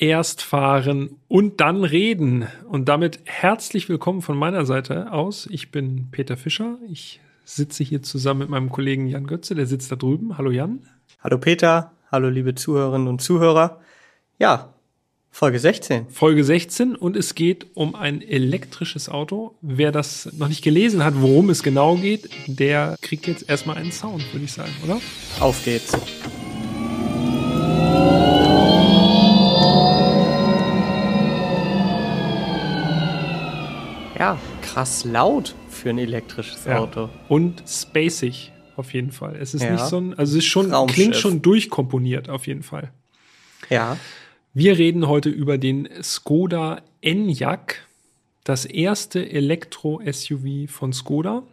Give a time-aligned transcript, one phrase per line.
[0.00, 2.46] erst fahren und dann reden.
[2.68, 5.46] Und damit herzlich willkommen von meiner Seite aus.
[5.50, 6.78] Ich bin Peter Fischer.
[6.90, 10.38] Ich sitze hier zusammen mit meinem Kollegen Jan Götze, der sitzt da drüben.
[10.38, 10.80] Hallo Jan.
[11.22, 11.92] Hallo Peter.
[12.10, 13.80] Hallo liebe Zuhörerinnen und Zuhörer.
[14.38, 14.72] Ja,
[15.30, 16.08] Folge 16.
[16.08, 19.54] Folge 16 und es geht um ein elektrisches Auto.
[19.60, 23.92] Wer das noch nicht gelesen hat, worum es genau geht, der kriegt jetzt erstmal einen
[23.92, 24.98] Sound, würde ich sagen, oder?
[25.38, 25.92] Auf geht's.
[34.20, 36.78] Ja, krass laut für ein elektrisches Ja.
[36.78, 37.08] Auto.
[37.28, 39.34] Und spacig auf jeden Fall.
[39.40, 39.72] Es ist Ja.
[39.72, 40.94] nicht so ein, also es ist schon, Raumschiff.
[40.94, 42.90] klingt schon durchkomponiert auf jeden Fall.
[43.70, 43.96] Ja,
[44.52, 47.86] Wir reden heute über den Skoda Enyaq,
[48.44, 51.44] das erste Elektro-SUV von Skoda.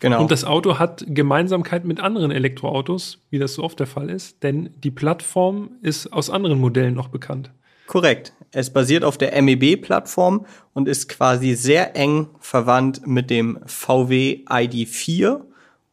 [0.00, 0.22] genau.
[0.22, 4.42] Und das Auto hat Gemeinsamkeit mit anderen Elektroautos, wie das so oft der Fall ist,
[4.44, 7.50] denn die Plattform ist aus anderen Modellen noch bekannt.
[7.88, 8.32] Korrekt.
[8.54, 15.40] Es basiert auf der MEB-Plattform und ist quasi sehr eng verwandt mit dem VW ID4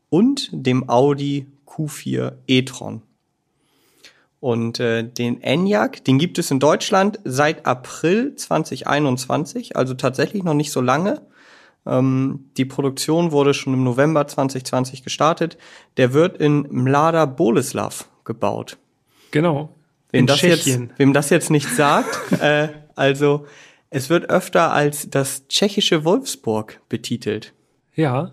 [0.09, 3.01] und dem Audi Q4 e-tron.
[4.39, 10.53] Und äh, den Enyaq, den gibt es in Deutschland seit April 2021, also tatsächlich noch
[10.53, 11.21] nicht so lange.
[11.87, 15.57] Ähm, die Produktion wurde schon im November 2020 gestartet.
[15.97, 18.77] Der wird in Mlada Boleslav gebaut.
[19.31, 19.69] Genau.
[20.11, 23.45] Wem das, jetzt, wem das jetzt nicht sagt, äh, also
[23.89, 27.53] es wird öfter als das tschechische Wolfsburg betitelt.
[27.93, 28.31] Ja.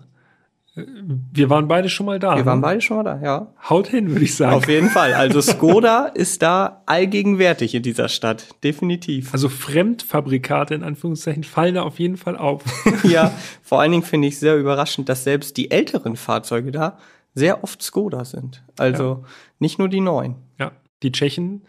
[0.75, 0.83] Äh,
[1.33, 2.35] Wir waren beide schon mal da.
[2.35, 2.63] Wir waren ne?
[2.63, 3.53] beide schon mal da, ja.
[3.69, 4.55] Haut hin, würde ich sagen.
[4.55, 5.13] Auf jeden Fall.
[5.13, 8.47] Also Skoda ist da allgegenwärtig in dieser Stadt.
[8.63, 9.33] Definitiv.
[9.33, 12.63] Also Fremdfabrikate in Anführungszeichen fallen da auf jeden Fall auf.
[13.03, 16.97] ja, vor allen Dingen finde ich sehr überraschend, dass selbst die älteren Fahrzeuge da
[17.35, 18.63] sehr oft Skoda sind.
[18.77, 19.23] Also
[19.59, 20.35] nicht nur die neuen.
[20.57, 20.71] ja.
[21.03, 21.61] Die Tschechen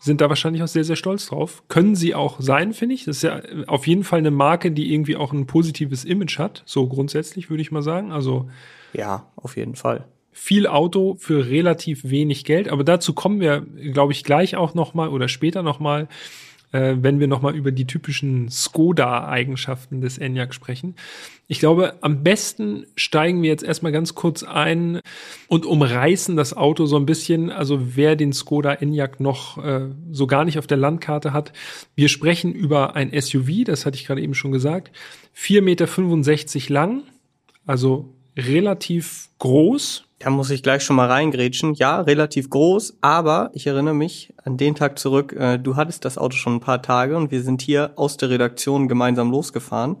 [0.00, 1.64] sind da wahrscheinlich auch sehr, sehr stolz drauf.
[1.68, 3.04] Können sie auch sein, finde ich.
[3.04, 6.62] Das ist ja auf jeden Fall eine Marke, die irgendwie auch ein positives Image hat.
[6.66, 8.12] So grundsätzlich würde ich mal sagen.
[8.12, 8.48] Also
[8.92, 10.04] Ja, auf jeden Fall.
[10.30, 12.68] viel Auto für relativ wenig Geld.
[12.68, 13.62] Aber dazu kommen wir,
[13.92, 16.06] glaube ich, gleich auch noch mal oder später noch mal,
[16.72, 20.96] äh, wenn wir noch mal über die typischen Skoda-Eigenschaften des Enyaq sprechen.
[21.46, 25.00] Ich glaube, am besten steigen wir jetzt erstmal ganz kurz ein
[25.48, 27.50] und umreißen das Auto so ein bisschen.
[27.50, 31.52] Also wer den Skoda Enyaq noch äh, so gar nicht auf der Landkarte hat.
[31.94, 34.94] Wir sprechen über ein SUV, das hatte ich gerade eben schon gesagt.
[35.36, 37.02] 4,65 Meter lang,
[37.66, 40.07] also relativ groß.
[40.20, 41.74] Da muss ich gleich schon mal reingrätschen.
[41.74, 46.18] Ja, relativ groß, aber ich erinnere mich an den Tag zurück, äh, du hattest das
[46.18, 49.96] Auto schon ein paar Tage und wir sind hier aus der Redaktion gemeinsam losgefahren,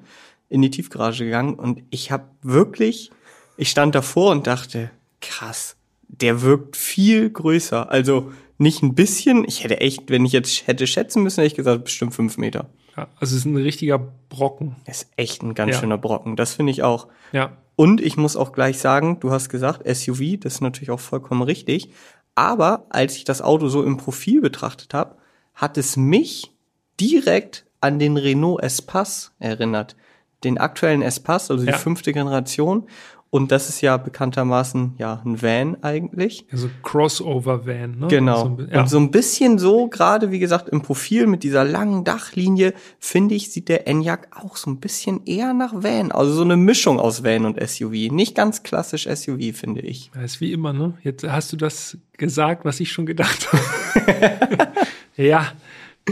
[0.48, 3.10] in die Tiefgarage gegangen und ich habe wirklich,
[3.56, 4.90] ich stand davor und dachte,
[5.20, 5.76] krass,
[6.08, 7.90] der wirkt viel größer.
[7.90, 11.54] Also nicht ein bisschen, ich hätte echt, wenn ich jetzt hätte schätzen müssen, hätte ich
[11.54, 12.66] gesagt, bestimmt fünf Meter.
[12.96, 13.98] Ja, also es ist ein richtiger
[14.30, 14.74] Brocken.
[14.84, 15.80] Das ist echt ein ganz Ja.
[15.80, 17.06] schöner Brocken, das finde ich auch.
[17.30, 20.98] Ja, Und ich muss auch gleich sagen, du hast gesagt, SUV, das ist natürlich auch
[20.98, 21.90] vollkommen richtig.
[22.34, 25.14] Aber als ich das Auto so im Profil betrachtet habe,
[25.54, 26.50] hat es mich
[26.98, 29.94] direkt an den Renault Espace erinnert.
[30.42, 31.78] Den aktuellen Espace, also die Ja.
[31.78, 32.88] fünfte Generation.
[33.30, 36.46] Und das ist ja bekanntermaßen ja ein Van eigentlich.
[36.50, 37.98] also Crossover-Van.
[37.98, 38.06] Ne?
[38.08, 38.38] Genau.
[38.38, 38.80] So ein ja.
[38.80, 43.34] Und so ein bisschen so, gerade wie gesagt, im Profil mit dieser langen Dachlinie, finde
[43.34, 46.10] ich, sieht der Enyaq auch so ein bisschen eher nach Van.
[46.10, 48.10] Also so eine Mischung aus Van und SUV.
[48.10, 50.10] Nicht ganz klassisch SUV, finde ich.
[50.14, 50.94] Ja, ist wie immer, ne?
[51.02, 54.70] Jetzt hast du das gesagt, was ich schon gedacht habe.
[55.16, 55.52] ja,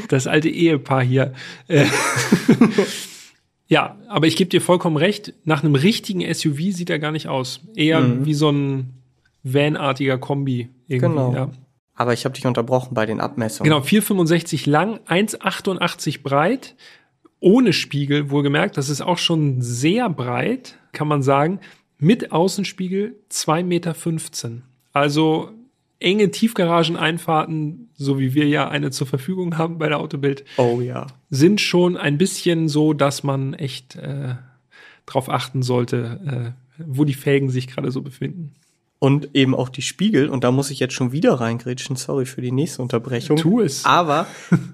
[0.08, 1.32] das alte Ehepaar hier.
[3.68, 5.34] Ja, aber ich gebe dir vollkommen recht.
[5.44, 7.60] Nach einem richtigen SUV sieht er gar nicht aus.
[7.74, 8.94] Eher wie so ein
[9.42, 10.68] Van-artiger Kombi.
[10.88, 11.34] Irgendwie, Genau.
[11.34, 11.50] Ja.
[11.96, 13.72] Aber ich habe dich unterbrochen bei den Abmessungen.
[13.72, 16.76] Genau, 4,65 lang, 1,88 breit,
[17.40, 18.76] ohne Spiegel, wohlgemerkt.
[18.76, 21.58] Das ist auch schon sehr breit, kann man sagen.
[21.98, 23.94] Mit Außenspiegel 2,15 Meter.
[24.92, 25.50] Also
[25.98, 31.06] enge Tiefgarageneinfahrten, so wie wir ja eine zur Verfügung haben bei der Autobild, Oh ja.
[31.30, 34.34] sind schon ein bisschen so, dass man echt äh,
[35.06, 38.54] drauf achten sollte, äh, wo die Felgen sich gerade so befinden.
[38.98, 40.30] Und eben auch die Spiegel.
[40.30, 41.96] Und da muss ich jetzt schon wieder reingrätschen.
[41.96, 43.36] Sorry für die nächste Unterbrechung.
[43.36, 43.84] Tu es.
[43.84, 44.26] Aber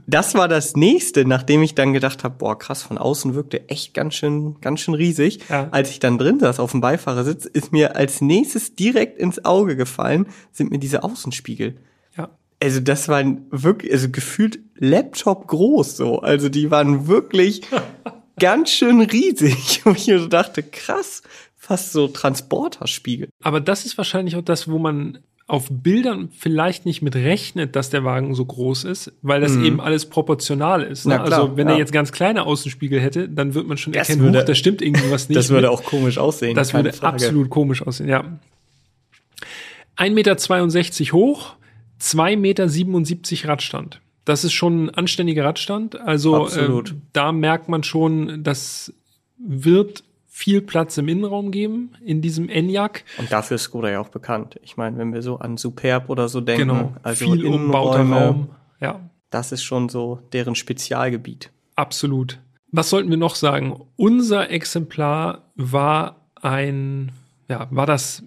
[0.06, 3.94] das war das nächste, nachdem ich dann gedacht habe, boah, krass, von außen wirkte echt
[3.94, 5.40] ganz schön, ganz schön riesig.
[5.48, 5.68] Ja.
[5.72, 9.74] Als ich dann drin saß auf dem Beifahrersitz, ist mir als nächstes direkt ins Auge
[9.74, 11.74] gefallen, sind mir diese Außenspiegel.
[12.62, 16.20] Also das waren wirklich, also gefühlt Laptop groß so.
[16.20, 17.62] Also die waren wirklich
[18.38, 19.82] ganz schön riesig.
[19.84, 21.22] Und ich mir so dachte, krass,
[21.56, 23.28] fast so Transporterspiegel.
[23.42, 25.18] Aber das ist wahrscheinlich auch das, wo man
[25.48, 29.64] auf Bildern vielleicht nicht mit rechnet, dass der Wagen so groß ist, weil das Mhm.
[29.64, 31.04] eben alles proportional ist.
[31.04, 31.16] Ne?
[31.16, 31.74] Na klar, also wenn ja.
[31.74, 34.80] er jetzt ganz kleine Außenspiegel hätte, dann würde man schon Das erkennen, würde- da stimmt
[34.80, 35.36] irgendwie was nicht.
[35.36, 35.76] Das würde mit.
[35.78, 36.54] auch komisch aussehen.
[36.54, 37.14] Das würde Frage.
[37.16, 38.24] absolut komisch aussehen, ja.
[39.96, 41.54] 1,62 Meter hoch,
[42.02, 44.00] 2,77 Meter Radstand.
[44.24, 46.00] Das ist schon ein anständiger Radstand.
[46.00, 46.82] Also ähm,
[47.12, 48.92] da merkt man schon, das
[49.38, 53.04] wird viel Platz im Innenraum geben in diesem Enyaq.
[53.18, 54.58] Und dafür ist Skoda ja auch bekannt.
[54.62, 58.48] Ich meine, wenn wir so an Superb oder so denken, Genau, also viel umbauter Raum.
[58.80, 59.00] Ja,
[59.30, 61.50] das ist schon so deren Spezialgebiet.
[61.76, 62.38] absolut.
[62.74, 63.78] Was sollten wir noch sagen?
[63.96, 67.12] Unser Exemplar war ein,
[67.46, 68.22] ja, war das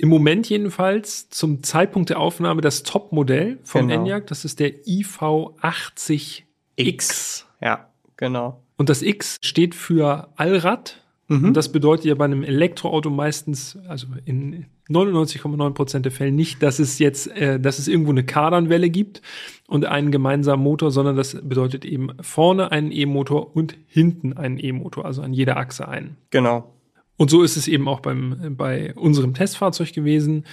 [0.00, 4.02] im Moment jedenfalls zum Zeitpunkt der Aufnahme das Topmodell vom Genau.
[4.02, 4.26] Enyaq.
[4.28, 7.44] Das ist der IV80X.
[7.60, 8.62] Ja, genau.
[8.76, 10.96] Und das X steht für Allrad.
[11.28, 16.60] Und das bedeutet ja bei einem Elektroauto meistens, also in 99,9 Prozent der Fälle nicht,
[16.60, 19.22] dass es jetzt, äh, dass es irgendwo eine Kardanwelle gibt
[19.68, 25.04] und einen gemeinsamen Motor, sondern das bedeutet eben vorne einen E-Motor und hinten einen E-Motor,
[25.04, 26.16] also an jeder Achse einen.
[26.30, 26.74] Genau.
[27.20, 30.46] Und so ist es eben auch beim, bei unserem Testfahrzeug gewesen.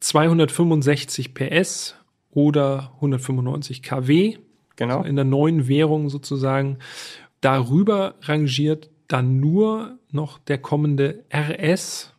[0.00, 1.94] 265 PS
[2.30, 4.36] oder 195 kW
[4.76, 5.02] Genau.
[5.02, 6.76] in der neuen Währung sozusagen.
[7.40, 12.12] Darüber rangiert dann nur noch der kommende RS,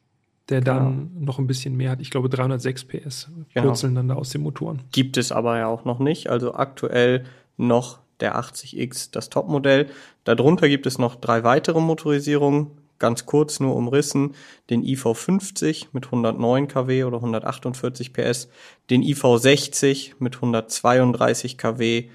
[0.50, 2.02] der dann noch ein bisschen mehr hat.
[2.02, 3.68] Ich glaube 306 PS Genau.
[3.68, 4.82] purzeln dann da aus den Motoren.
[4.92, 6.28] Gibt es aber ja auch noch nicht.
[6.28, 7.26] Also aktuell
[7.56, 9.90] noch der 80X, das Topmodell.
[10.24, 12.81] Darunter gibt es noch drei weitere Motorisierungen.
[13.02, 14.36] Ganz kurz nur umrissen.
[14.70, 18.48] Den IV50 mit 109 kW oder 148 PS.
[18.92, 22.10] Den IV60 mit 132 kW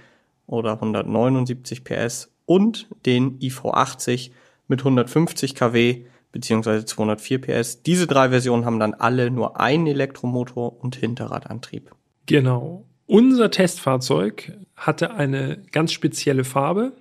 [0.46, 2.32] oder 179 PS.
[2.44, 4.30] Und den IV80
[4.68, 7.82] mit 150 kW beziehungsweise 204 PS.
[7.82, 11.90] Diese drei Versionen haben dann alle nur einen Elektromotor und Hinterradantrieb.
[12.26, 12.84] Genau.
[13.06, 16.92] Unser Testfahrzeug hatte eine ganz spezielle Farbe,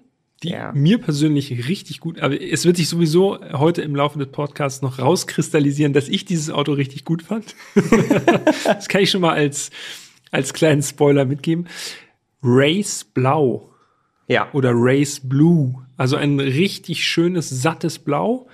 [0.44, 0.72] die Ja.
[0.74, 5.00] mir persönlich richtig gut, aber es wird sich sowieso heute im Laufe des Podcasts noch
[5.00, 7.56] rauskristallisieren, dass ich dieses Auto richtig gut fand.
[8.66, 9.72] das kann ich schon mal als,
[10.32, 11.68] als kleinen Spoiler mitgeben.
[12.44, 13.72] Race Blau
[14.28, 15.76] Ja, oder Race Blue.
[15.98, 18.48] Also ein richtig schönes, sattes Blau.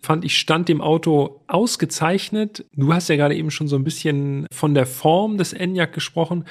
[0.00, 2.64] Fand ich, stand dem Auto ausgezeichnet.
[2.74, 6.46] Du hast ja gerade eben schon so ein bisschen von der Form des Enyaq gesprochen.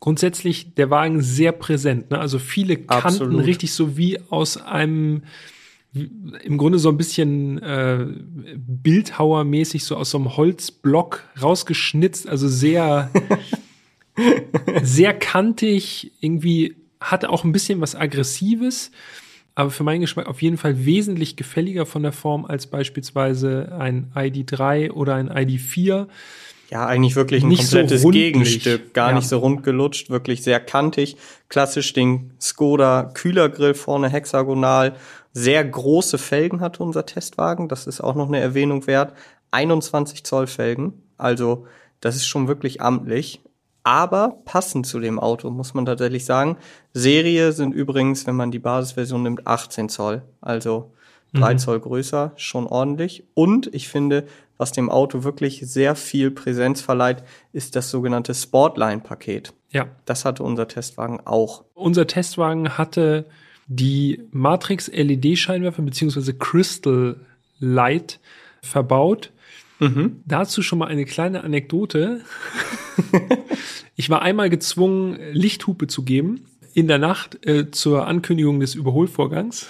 [0.00, 2.10] Grundsätzlich der Wagen sehr präsent.
[2.10, 2.18] Ne?
[2.18, 3.44] Also viele Kanten, Absolut.
[3.44, 5.22] richtig so wie aus einem
[6.42, 8.06] im Grunde so ein bisschen äh,
[8.56, 13.10] Bildhauermäßig so aus so einem Holzblock rausgeschnitzt, also sehr
[14.82, 18.90] sehr kantig, irgendwie hatte auch ein bisschen was Aggressives,
[19.54, 24.12] aber für meinen Geschmack auf jeden Fall wesentlich gefälliger von der Form als beispielsweise ein
[24.14, 26.06] ID3 oder ein ID4.
[26.70, 28.32] Ja, eigentlich wirklich ein Nicht so komplettes rundlich.
[28.32, 28.94] Gegenstück.
[28.94, 29.16] Gar Ja.
[29.16, 31.16] nicht so rund gelutscht, wirklich sehr kantig.
[31.48, 34.94] Klassisch den Skoda Kühlergrill vorne hexagonal.
[35.32, 37.68] Sehr große Felgen hatte unser Testwagen.
[37.68, 39.12] Das ist auch noch eine Erwähnung wert.
[39.50, 41.02] 21 Zoll Felgen.
[41.18, 41.66] Also,
[42.00, 43.40] das ist schon wirklich amtlich.
[43.82, 46.56] Aber passend zu dem Auto, muss man tatsächlich sagen.
[46.92, 50.22] Serie sind übrigens, wenn man die Basisversion nimmt, 18 Zoll.
[50.40, 50.92] Also
[51.32, 53.24] drei Zoll größer, schon ordentlich.
[53.34, 54.24] Und ich finde,
[54.60, 59.52] was dem Auto wirklich sehr viel Präsenz verleiht, ist das sogenannte Sportline-Paket.
[59.70, 61.64] Ja, Das hatte unser Testwagen auch.
[61.74, 63.24] unser Testwagen hatte
[63.66, 67.16] die Matrix LED-Scheinwerfer beziehungsweise Crystal
[67.58, 68.20] Light
[68.62, 69.32] verbaut.
[70.26, 72.20] Dazu schon mal eine kleine Anekdote.
[73.96, 76.44] ich war einmal gezwungen, Lichthupe zu geben
[76.74, 79.68] in der Nacht äh, zur Ankündigung des Überholvorgangs.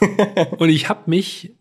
[0.58, 1.54] Und ich habe mich,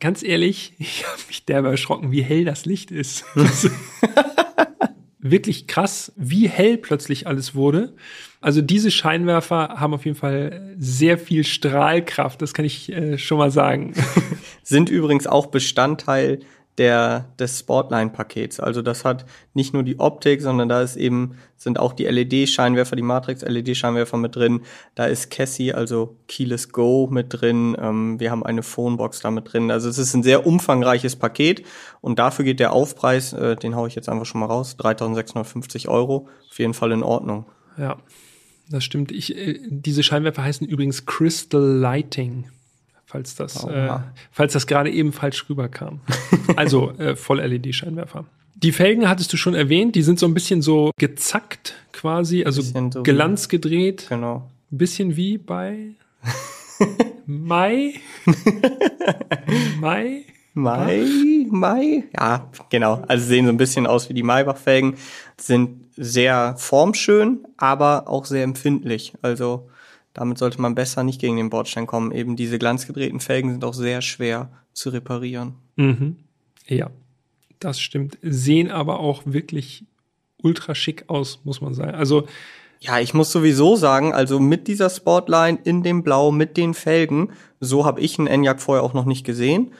[0.00, 3.24] ganz ehrlich, ich habe mich derbe erschrocken, wie hell das Licht ist.
[3.34, 3.68] Das
[5.18, 7.94] wirklich krass, wie hell plötzlich alles wurde.
[8.40, 13.38] Also diese Scheinwerfer haben auf jeden Fall sehr viel Strahlkraft, das kann ich äh, schon
[13.38, 13.94] mal sagen.
[14.62, 16.40] Sind übrigens auch Bestandteil
[16.78, 18.60] der, des Sportline-Pakets.
[18.60, 22.96] Also das hat nicht nur die Optik, sondern da ist eben, sind auch die LED-Scheinwerfer,
[22.96, 24.60] die Matrix-LED-Scheinwerfer mit drin.
[24.94, 27.76] Da ist Cassie, also Keyless Go mit drin.
[27.80, 29.70] Ähm, wir haben eine Phonebox da mit drin.
[29.70, 31.64] Also es ist ein sehr umfangreiches Paket
[32.00, 35.88] und dafür geht der Aufpreis, äh, den hau ich jetzt einfach schon mal raus, 3.650
[35.88, 36.28] Euro.
[36.50, 37.46] Auf jeden Fall in Ordnung.
[37.78, 37.96] Ja,
[38.68, 39.12] das stimmt.
[39.12, 42.50] Ich, äh, diese Scheinwerfer heißen übrigens Crystal Lighting,
[43.16, 43.98] falls das, äh,
[44.30, 46.00] falls das gerade eben falsch rüberkam.
[46.56, 48.24] also äh, Voll-LED-Scheinwerfer.
[48.56, 52.60] Die Felgen hattest du schon erwähnt, die sind so ein bisschen so gezackt quasi, also
[52.62, 54.06] so wie- Glanz gedreht.
[54.08, 54.48] Genau.
[54.70, 55.90] Ein bisschen wie bei
[57.26, 57.94] Mai.
[59.80, 60.24] Mai.
[60.58, 61.04] Mai,
[61.50, 63.02] Mai, ja, genau.
[63.08, 64.94] Also sehen so ein bisschen aus wie die Maybach-Felgen,
[65.38, 69.12] sind sehr formschön, aber auch sehr empfindlich.
[69.20, 69.68] Also
[70.16, 72.10] damit sollte man besser nicht gegen den Bordstein kommen.
[72.10, 75.56] Eben diese glanzgedrehten Felgen sind auch sehr schwer zu reparieren.
[75.76, 76.16] Mhm.
[76.66, 76.90] Ja,
[77.60, 78.16] das stimmt.
[78.22, 79.84] Sehen aber auch wirklich
[80.42, 81.94] ultra schick aus, muss man sagen.
[81.94, 82.26] Also
[82.80, 87.32] ja, ich muss sowieso sagen, also mit dieser Sportline in dem Blau, mit den Felgen,
[87.60, 89.72] so habe ich einen Enyaq vorher auch noch nicht gesehen,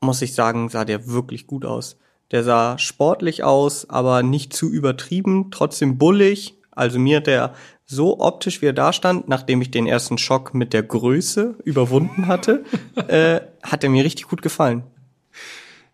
[0.00, 1.98] muss ich sagen, sah der wirklich gut aus.
[2.32, 6.56] Der sah sportlich aus, aber nicht zu übertrieben, trotzdem bullig.
[6.72, 7.54] Also mir hat der
[7.86, 12.26] so optisch, wie er da stand, nachdem ich den ersten Schock mit der Größe überwunden
[12.26, 12.64] hatte,
[13.08, 14.84] äh, hat er mir richtig gut gefallen.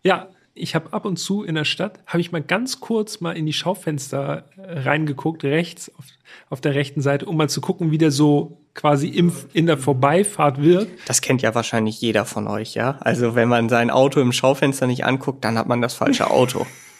[0.03, 3.37] Ja, ich habe ab und zu in der Stadt, habe ich mal ganz kurz mal
[3.37, 6.05] in die Schaufenster äh, reingeguckt, rechts auf,
[6.49, 9.77] auf der rechten Seite, um mal zu gucken, wie der so quasi im, in der
[9.77, 10.89] Vorbeifahrt wird.
[11.05, 12.97] Das kennt ja wahrscheinlich jeder von euch, ja?
[13.01, 16.65] Also wenn man sein Auto im Schaufenster nicht anguckt, dann hat man das falsche Auto.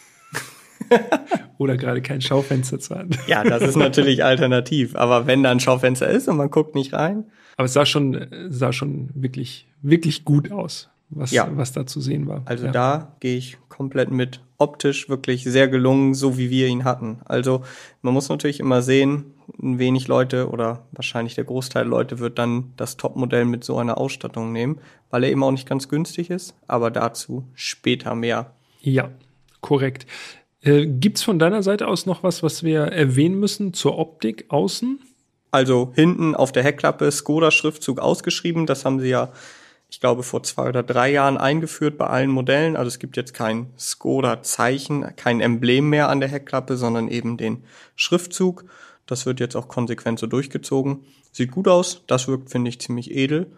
[1.57, 3.11] Oder gerade kein Schaufenster zu haben.
[3.27, 4.95] Ja, das ist natürlich alternativ.
[4.95, 7.25] Aber wenn da ein Schaufenster ist und man guckt nicht rein.
[7.57, 11.47] Aber es sah schon, sah schon wirklich, wirklich gut aus, was, ja.
[11.51, 12.41] was da zu sehen war.
[12.45, 12.71] Also ja.
[12.71, 14.41] da gehe ich komplett mit.
[14.57, 17.19] Optisch wirklich sehr gelungen, so wie wir ihn hatten.
[17.25, 17.63] Also
[18.03, 22.73] man muss natürlich immer sehen, wenig Leute oder wahrscheinlich der Großteil der Leute wird dann
[22.77, 26.55] das Topmodell mit so einer Ausstattung nehmen, weil er eben auch nicht ganz günstig ist.
[26.67, 28.53] Aber dazu später mehr.
[28.81, 29.09] Ja,
[29.61, 30.05] korrekt.
[30.61, 34.99] Äh, gibt's von deiner Seite aus noch was, was wir erwähnen müssen zur Optik außen?
[35.49, 38.65] Also hinten auf der Heckklappe Skoda-Schriftzug ausgeschrieben.
[38.65, 39.33] Das haben sie ja,
[39.89, 42.77] ich glaube, vor zwei oder drei Jahren eingeführt bei allen Modellen.
[42.77, 47.63] Also es gibt jetzt kein Skoda-Zeichen, kein Emblem mehr an der Heckklappe, sondern eben den
[47.95, 48.65] Schriftzug.
[49.07, 51.03] Das wird jetzt auch konsequent so durchgezogen.
[51.33, 52.03] Sieht gut aus.
[52.07, 53.51] Das wirkt, finde ich, ziemlich edel.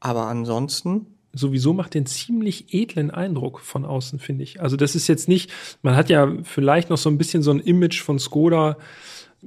[0.00, 4.60] Aber ansonsten sowieso macht den ziemlich edlen Eindruck von außen, finde ich.
[4.60, 5.50] Also das ist jetzt nicht,
[5.82, 8.76] man hat ja vielleicht noch so ein bisschen so ein Image von Skoda,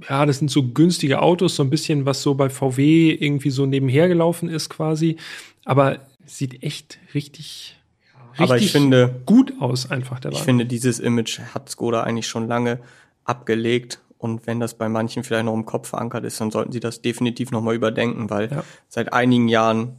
[0.10, 3.65] ja, das sind so günstige Autos, so ein bisschen, was so bei VW irgendwie so
[3.65, 5.17] nebenher gelaufen ist quasi.
[5.65, 7.77] Aber sieht echt richtig,
[8.31, 10.39] richtig Aber ich finde, gut aus, einfach der Wagen.
[10.39, 12.79] Ich finde, dieses Image hat Skoda eigentlich schon lange
[13.25, 14.00] abgelegt.
[14.17, 17.01] Und wenn das bei manchen vielleicht noch im Kopf verankert ist, dann sollten sie das
[17.01, 18.63] definitiv nochmal überdenken, weil ja.
[18.88, 19.95] seit einigen Jahren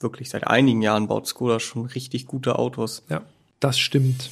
[0.00, 3.04] wirklich seit einigen Jahren baut Skoda schon richtig gute Autos.
[3.08, 3.22] Ja,
[3.60, 4.30] das stimmt.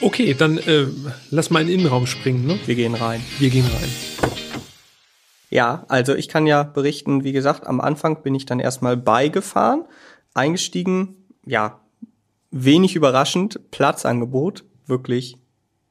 [0.00, 0.86] Okay, dann äh,
[1.30, 2.46] lass mal in den Innenraum springen.
[2.46, 2.58] Ne?
[2.66, 3.22] Wir gehen rein.
[3.38, 3.90] Wir gehen rein.
[5.50, 9.84] Ja, also ich kann ja berichten, wie gesagt, am Anfang bin ich dann erstmal beigefahren,
[10.34, 11.14] eingestiegen,
[11.46, 11.80] ja,
[12.50, 15.36] wenig überraschend, Platzangebot, wirklich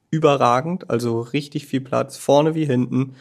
[0.10, 3.16] überragend, also richtig viel Platz, vorne wie hinten.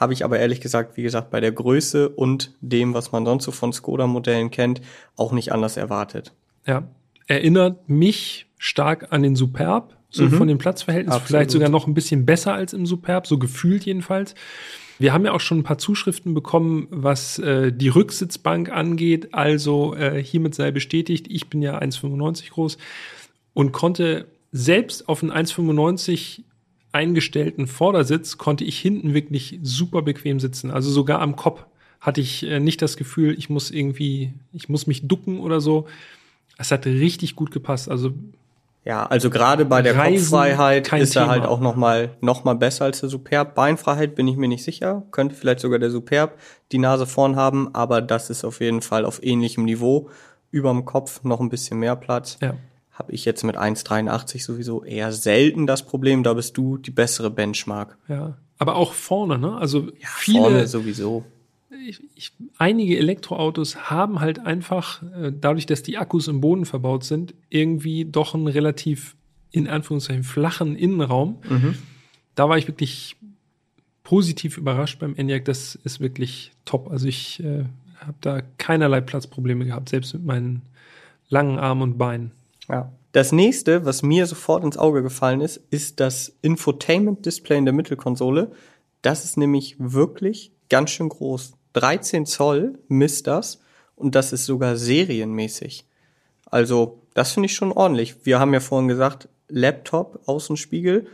[0.00, 3.44] Habe ich aber ehrlich gesagt, wie gesagt, bei der Größe und dem, was man sonst
[3.44, 4.80] so von Skoda-Modellen kennt,
[5.14, 6.32] auch nicht anders erwartet.
[6.66, 6.84] Ja,
[7.26, 10.30] erinnert mich stark an den Superb, so mhm.
[10.30, 14.34] von den Platzverhältnissen, vielleicht sogar noch ein bisschen besser als im Superb, so gefühlt jedenfalls.
[14.98, 19.34] Wir haben ja auch schon ein paar Zuschriften bekommen, was äh, die Rücksitzbank angeht.
[19.34, 22.78] Also äh, hiermit sei bestätigt, ich bin ja 1,95 groß
[23.52, 26.42] und konnte selbst auf einen 1,95
[26.92, 30.70] eingestellten Vordersitz konnte ich hinten wirklich super bequem sitzen.
[30.70, 31.64] Also sogar am Kopf
[32.00, 35.86] hatte ich äh, nicht das Gefühl, ich muss irgendwie, ich muss mich ducken oder so.
[36.58, 37.90] Es hat richtig gut gepasst.
[37.90, 38.12] Also
[38.84, 42.54] ja, also gerade bei der Reisen, Kopffreiheit ist er halt auch noch mal, noch mal
[42.54, 43.54] besser als der Superb.
[43.54, 45.02] Beinfreiheit bin ich mir nicht sicher.
[45.10, 46.38] Könnte vielleicht sogar der Superb
[46.72, 50.08] die Nase vorn haben, aber das ist auf jeden Fall auf ähnlichem Niveau.
[50.50, 52.38] Überm Kopf noch ein bisschen mehr Platz.
[52.40, 52.54] Ja
[53.00, 56.22] habe ich jetzt mit 1,83 sowieso eher selten das Problem.
[56.22, 57.96] Da bist du die bessere Benchmark.
[58.08, 59.56] Ja, aber auch vorne, ne?
[59.56, 61.24] Also ja, viele vorne sowieso.
[61.88, 67.04] Ich, ich, einige Elektroautos haben halt einfach, äh, dadurch, dass die Akkus im Boden verbaut
[67.04, 69.16] sind, irgendwie doch einen relativ,
[69.50, 71.38] in Anführungszeichen, flachen Innenraum.
[71.48, 71.76] Mhm.
[72.34, 73.16] Da war ich wirklich
[74.04, 75.46] positiv überrascht beim ENIAC.
[75.46, 76.90] Das ist wirklich top.
[76.90, 77.64] Also ich äh,
[77.98, 80.60] habe da keinerlei Platzprobleme gehabt, selbst mit meinen
[81.30, 82.32] langen Armen und Beinen.
[82.70, 82.92] Ja.
[83.12, 88.52] Das nächste, was mir sofort ins Auge gefallen ist, ist das Infotainment-Display in der Mittelkonsole.
[89.02, 91.54] Das ist nämlich wirklich ganz schön groß.
[91.72, 93.60] 13 Zoll misst das
[93.96, 95.86] und das ist sogar serienmäßig.
[96.46, 98.24] Also, das finde ich schon ordentlich.
[98.24, 101.06] Wir haben ja vorhin gesagt, Laptop, Außenspiegel.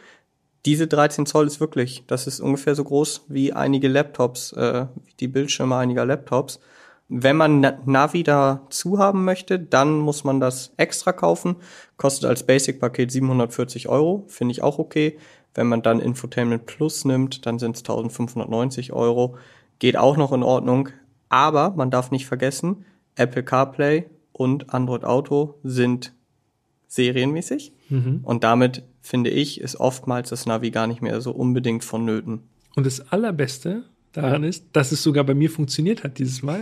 [0.67, 4.87] Diese 13 Zoll ist wirklich, das ist ungefähr so groß wie einige Laptops, äh,
[5.21, 6.61] die Bildschirme einiger Laptops.
[7.09, 11.57] Wenn man Navi dazu haben möchte, dann muss man das extra kaufen.
[11.97, 15.17] Kostet als Basic-Paket 740 Euro, finde ich auch okay.
[15.55, 19.37] Wenn man dann Infotainment Plus nimmt, dann sind es 1590 Euro.
[19.79, 20.89] Geht auch noch in Ordnung.
[21.29, 22.85] Aber man darf nicht vergessen,
[23.15, 26.13] Apple CarPlay und Android Auto sind
[26.89, 27.73] serienmäßig.
[27.89, 28.21] Mhm.
[28.23, 32.43] Und damit, finde ich, ist oftmals das Navi gar nicht mehr so unbedingt vonnöten.
[32.75, 33.85] Und das Allerbeste
[34.17, 36.61] daran ist, dass es sogar bei mir funktioniert hat dieses Mal.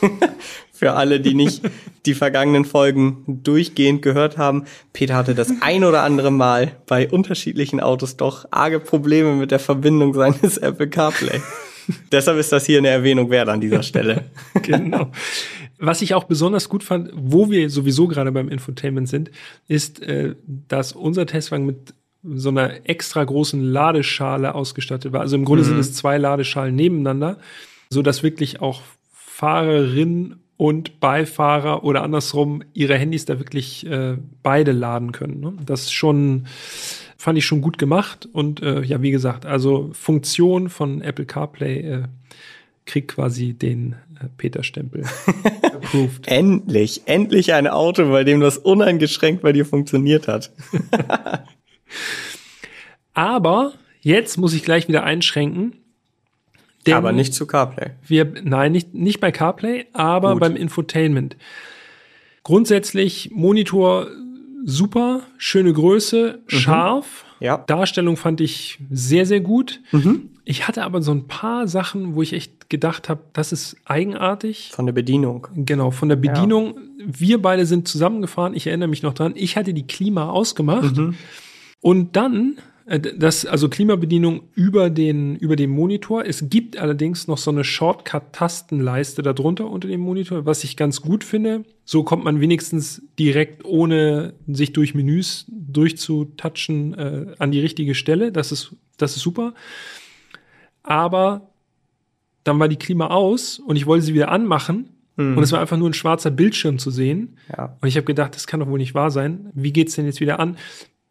[0.72, 1.62] Für alle, die nicht
[2.06, 7.80] die vergangenen Folgen durchgehend gehört haben, Peter hatte das ein oder andere Mal bei unterschiedlichen
[7.80, 11.40] Autos doch arge Probleme mit der Verbindung seines Apple CarPlay.
[12.12, 14.24] Deshalb ist das hier eine Erwähnung wert an dieser Stelle.
[14.62, 15.10] genau.
[15.78, 19.30] Was ich auch besonders gut fand, wo wir sowieso gerade beim Infotainment sind,
[19.66, 25.20] ist, äh, dass unser Testwagen mit so einer extra großen Ladeschale ausgestattet war.
[25.20, 25.68] Also im Grunde mhm.
[25.68, 27.38] sind es zwei Ladeschalen nebeneinander,
[27.88, 34.72] so dass wirklich auch Fahrerin und Beifahrer oder andersrum ihre Handys da wirklich äh, beide
[34.72, 35.40] laden können.
[35.40, 35.54] Ne?
[35.64, 36.46] Das schon
[37.16, 41.80] fand ich schon gut gemacht und äh, ja, wie gesagt, also Funktion von Apple CarPlay
[41.80, 42.02] äh,
[42.86, 45.04] kriegt quasi den äh, Peter-Stempel.
[46.26, 50.52] endlich, endlich ein Auto, bei dem das uneingeschränkt bei dir funktioniert hat.
[53.14, 55.74] Aber jetzt muss ich gleich wieder einschränken.
[56.90, 57.90] aber nicht zu CarPlay.
[58.06, 60.40] Wir, nein, nicht, nicht bei CarPlay, aber Gut.
[60.40, 61.36] beim Infotainment.
[62.42, 64.08] Grundsätzlich Monitor
[64.64, 66.56] super, schöne Größe, mhm.
[66.56, 67.24] scharf.
[67.40, 67.58] Ja.
[67.58, 69.80] Darstellung fand ich sehr, sehr gut.
[69.92, 70.30] Mhm.
[70.44, 74.70] Ich hatte aber so ein paar Sachen, wo ich echt gedacht habe, das ist eigenartig.
[74.72, 75.46] Von der Bedienung.
[75.54, 76.74] Genau, von der Bedienung.
[76.76, 77.04] Ja.
[77.06, 78.54] Wir beide sind zusammengefahren.
[78.54, 79.32] Ich erinnere mich noch dran.
[79.36, 80.96] Ich hatte die Klima ausgemacht.
[80.96, 81.14] Mhm.
[81.80, 82.58] Und dann
[82.90, 86.26] äh, das, also Klimabedienung über den, über den Monitor.
[86.26, 91.22] Es gibt allerdings noch so eine Shortcut-Tastenleiste darunter unter dem Monitor, was ich ganz gut
[91.22, 91.64] finde.
[91.84, 98.32] So kommt man wenigstens direkt, ohne sich durch Menüs durchzutatschen, äh, an die richtige Stelle.
[98.32, 99.54] Das ist, das ist super.
[100.82, 101.50] Aber
[102.42, 104.88] dann war die Klima aus und ich wollte sie wieder anmachen.
[105.16, 105.36] Mhm.
[105.36, 107.36] Und es war einfach nur ein schwarzer Bildschirm zu sehen.
[107.56, 107.76] Ja.
[107.80, 109.50] Und ich habe gedacht, das kann doch wohl nicht wahr sein.
[109.54, 110.56] Wie geht's denn jetzt wieder an?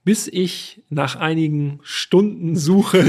[0.03, 3.06] Bis ich nach einigen Stunden Suche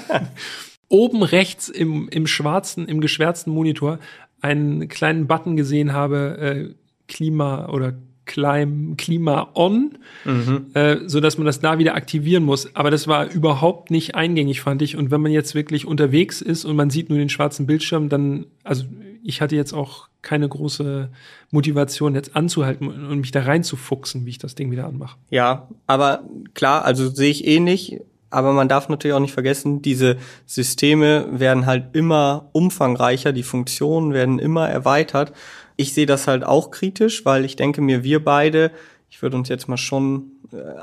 [0.88, 3.98] oben rechts im, im schwarzen, im geschwärzten Monitor
[4.40, 6.74] einen kleinen Button gesehen habe, äh,
[7.08, 7.94] Klima oder
[8.26, 10.66] Clim, Klima on, mhm.
[10.74, 12.74] äh, so dass man das da wieder aktivieren muss.
[12.74, 14.96] Aber das war überhaupt nicht eingängig, fand ich.
[14.96, 18.46] Und wenn man jetzt wirklich unterwegs ist und man sieht nur den schwarzen Bildschirm, dann,
[18.62, 18.84] also
[19.24, 21.08] ich hatte jetzt auch keine große
[21.50, 25.16] Motivation, jetzt anzuhalten und mich da reinzufuchsen, wie ich das Ding wieder anmache.
[25.30, 28.00] Ja, aber klar, also sehe ich eh nicht.
[28.30, 34.12] Aber man darf natürlich auch nicht vergessen, diese Systeme werden halt immer umfangreicher, die Funktionen
[34.12, 35.32] werden immer erweitert.
[35.76, 38.72] Ich sehe das halt auch kritisch, weil ich denke mir, wir beide,
[39.08, 40.32] ich würde uns jetzt mal schon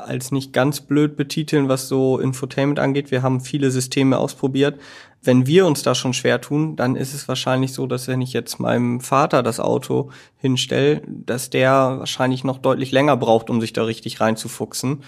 [0.05, 3.11] als nicht ganz blöd betiteln, was so Infotainment angeht.
[3.11, 4.77] Wir haben viele Systeme ausprobiert
[5.23, 8.33] wenn wir uns da schon schwer tun, dann ist es wahrscheinlich so, dass wenn ich
[8.33, 13.73] jetzt meinem Vater das Auto hinstelle, dass der wahrscheinlich noch deutlich länger braucht, um sich
[13.73, 15.03] da richtig reinzufuchsen.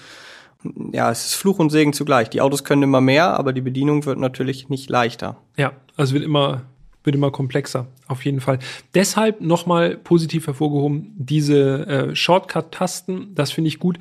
[0.94, 2.30] Ja, es ist Fluch und Segen zugleich.
[2.30, 5.38] Die Autos können immer mehr, aber die Bedienung wird natürlich nicht leichter.
[5.58, 6.62] Ja, also wird immer
[7.06, 8.60] wird immer komplexer, auf jeden Fall.
[8.94, 14.00] Deshalb nochmal positiv hervorgehoben, diese äh, Shortcut-Tasten, das finde ich gut.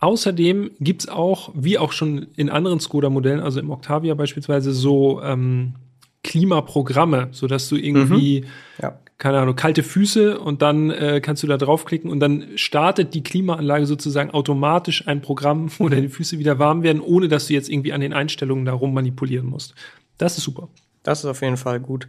[0.00, 5.74] Außerdem gibt's auch, wie auch schon in anderen Skoda-Modellen, also im Octavia beispielsweise, so ähm,
[6.22, 8.46] Klimaprogramme, so dass du irgendwie, mhm.
[8.82, 8.98] ja.
[9.18, 13.22] keine Ahnung, kalte Füße und dann äh, kannst du da draufklicken und dann startet die
[13.22, 17.68] Klimaanlage sozusagen automatisch ein Programm, wo deine Füße wieder warm werden, ohne dass du jetzt
[17.68, 19.74] irgendwie an den Einstellungen darum manipulieren musst.
[20.16, 20.68] Das ist super.
[21.02, 22.08] Das ist auf jeden Fall gut.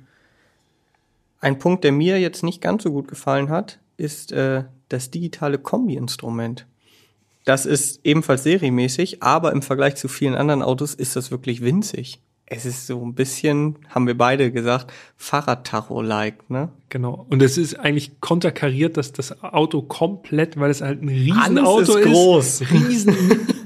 [1.41, 5.57] Ein Punkt, der mir jetzt nicht ganz so gut gefallen hat, ist äh, das digitale
[5.57, 6.67] Kombi-Instrument.
[7.45, 12.19] Das ist ebenfalls serienmäßig, aber im Vergleich zu vielen anderen Autos ist das wirklich winzig.
[12.53, 16.67] Es ist so ein bisschen, haben wir beide gesagt, Fahrradtacho-like, ne?
[16.89, 17.25] Genau.
[17.29, 22.05] Und es ist eigentlich konterkariert, dass das Auto komplett, weil es halt ein Riesenauto ist,
[22.05, 22.61] ist, groß.
[22.71, 23.15] riesen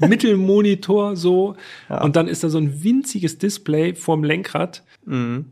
[0.06, 1.56] Mittelmonitor so.
[1.88, 2.02] Ja.
[2.02, 4.84] Und dann ist da so ein winziges Display vorm Lenkrad.
[5.04, 5.46] Mhm.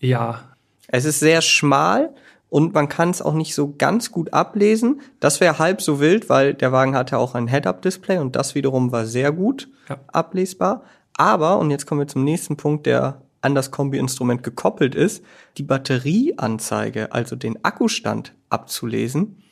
[0.00, 0.56] Ja.
[0.88, 2.12] Es ist sehr schmal
[2.48, 5.00] und man kann es auch nicht so ganz gut ablesen.
[5.20, 8.92] Das wäre halb so wild, weil der Wagen hatte auch ein Head-Up-Display und das wiederum
[8.92, 9.98] war sehr gut ja.
[10.08, 10.82] ablesbar.
[11.16, 15.24] Aber, und jetzt kommen wir zum nächsten Punkt, der an das Kombi-Instrument gekoppelt ist,
[15.56, 19.42] die Batterieanzeige, also den Akkustand abzulesen,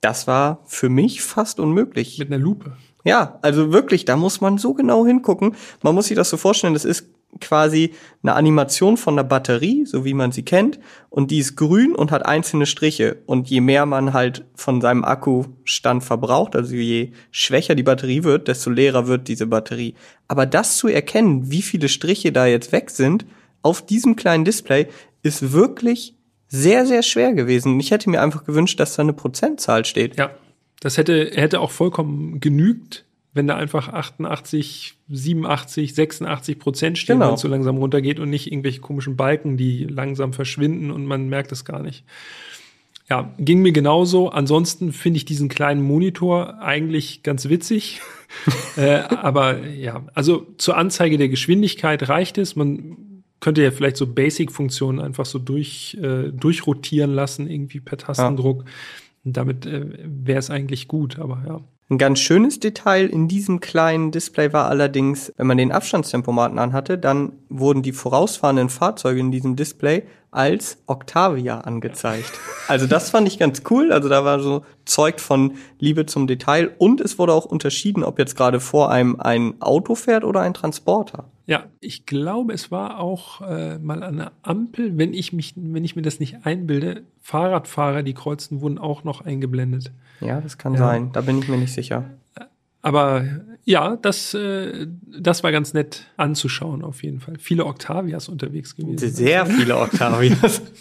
[0.00, 2.18] das war für mich fast unmöglich.
[2.18, 2.76] Mit einer Lupe.
[3.04, 5.54] Ja, also wirklich, da muss man so genau hingucken.
[5.82, 7.06] Man muss sich das so vorstellen, das ist
[7.40, 7.92] quasi
[8.22, 10.78] eine Animation von der Batterie, so wie man sie kennt,
[11.10, 13.18] und die ist grün und hat einzelne Striche.
[13.26, 18.48] Und je mehr man halt von seinem Akkustand verbraucht, also je schwächer die Batterie wird,
[18.48, 19.94] desto leerer wird diese Batterie.
[20.28, 23.26] Aber das zu erkennen, wie viele Striche da jetzt weg sind,
[23.62, 24.88] auf diesem kleinen Display,
[25.22, 26.14] ist wirklich
[26.48, 27.80] sehr, sehr schwer gewesen.
[27.80, 30.16] Ich hätte mir einfach gewünscht, dass da eine Prozentzahl steht.
[30.16, 30.30] Ja,
[30.80, 37.28] Das hätte, hätte auch vollkommen genügt, wenn da einfach 88, 87, 86 Prozent stehen, Genau.
[37.28, 41.28] wenn es so langsam runtergeht und nicht irgendwelche komischen Balken, die langsam verschwinden und man
[41.28, 42.04] merkt es gar nicht.
[43.10, 44.30] Ja, ging mir genauso.
[44.30, 48.00] Ansonsten finde ich diesen kleinen Monitor eigentlich ganz witzig.
[48.76, 52.56] äh, aber ja, also zur Anzeige der Geschwindigkeit reicht es.
[52.56, 58.64] Man könnte ja vielleicht so Basic-Funktionen einfach so durch, äh, durchrotieren lassen, irgendwie per Tastendruck.
[59.24, 61.60] Und damit äh, wäre es eigentlich gut, aber ja.
[61.90, 66.96] Ein ganz schönes Detail in diesem kleinen Display war allerdings, wenn man den Abstandstempomaten anhatte,
[66.96, 72.32] dann wurden die vorausfahrenden Fahrzeuge in diesem Display als Octavia angezeigt.
[72.68, 73.92] Also das fand ich ganz cool.
[73.92, 78.18] Also da war so zeugt von Liebe zum Detail und es wurde auch unterschieden, ob
[78.18, 81.26] jetzt gerade vor einem ein Auto fährt oder ein Transporter.
[81.46, 85.84] Ja, ich glaube, es war auch äh, mal an der Ampel, wenn ich mich, wenn
[85.84, 89.92] ich mir das nicht einbilde, Fahrradfahrer, die kreuzten, wurden auch noch eingeblendet.
[90.20, 90.78] Ja, das kann Ja.
[90.78, 91.10] sein.
[91.12, 92.04] Da bin ich mir nicht sicher.
[92.80, 93.24] Aber
[93.64, 97.36] ja, das, äh, das war ganz nett anzuschauen auf jeden Fall.
[97.38, 99.08] Viele Octavias unterwegs gewesen.
[99.10, 100.62] Sehr viele Octavias.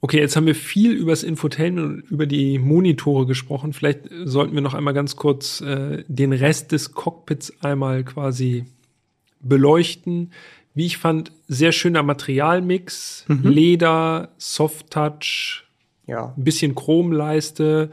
[0.00, 3.72] Okay, jetzt haben wir viel über das Infotainment und über die Monitore gesprochen.
[3.72, 8.64] Vielleicht sollten wir noch einmal ganz kurz äh, den Rest des Cockpits einmal quasi
[9.40, 10.32] beleuchten.
[10.74, 15.64] Wie ich fand, sehr schöner Materialmix, Leder, Soft Touch,
[16.06, 16.34] ja.
[16.36, 17.90] ein bisschen Chromleiste,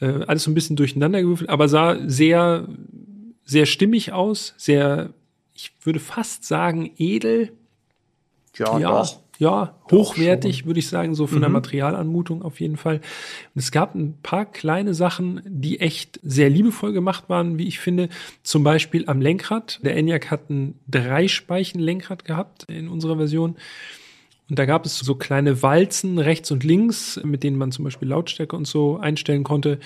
[0.00, 2.68] äh, alles so ein bisschen durcheinander gewürfelt, aber sah sehr,
[3.44, 5.10] sehr stimmig aus, sehr,
[5.54, 7.52] ich würde fast sagen, edel.
[8.56, 9.19] Ja, ja, doch.
[9.40, 12.96] Ja, hochwertig, würde ich sagen, so von der Materialanmutung auf jeden Fall.
[12.96, 17.78] Und es gab ein paar kleine Sachen, die echt sehr liebevoll gemacht waren, wie ich
[17.78, 18.10] finde.
[18.42, 19.80] Zum Beispiel am Lenkrad.
[19.82, 23.56] Der Enyaq hat ein Dreispeichen-Lenkrad gehabt in unserer Version.
[24.50, 28.08] Und da gab es so kleine Walzen rechts und links, mit denen man zum Beispiel
[28.08, 29.80] Lautstärke und so einstellen konnte.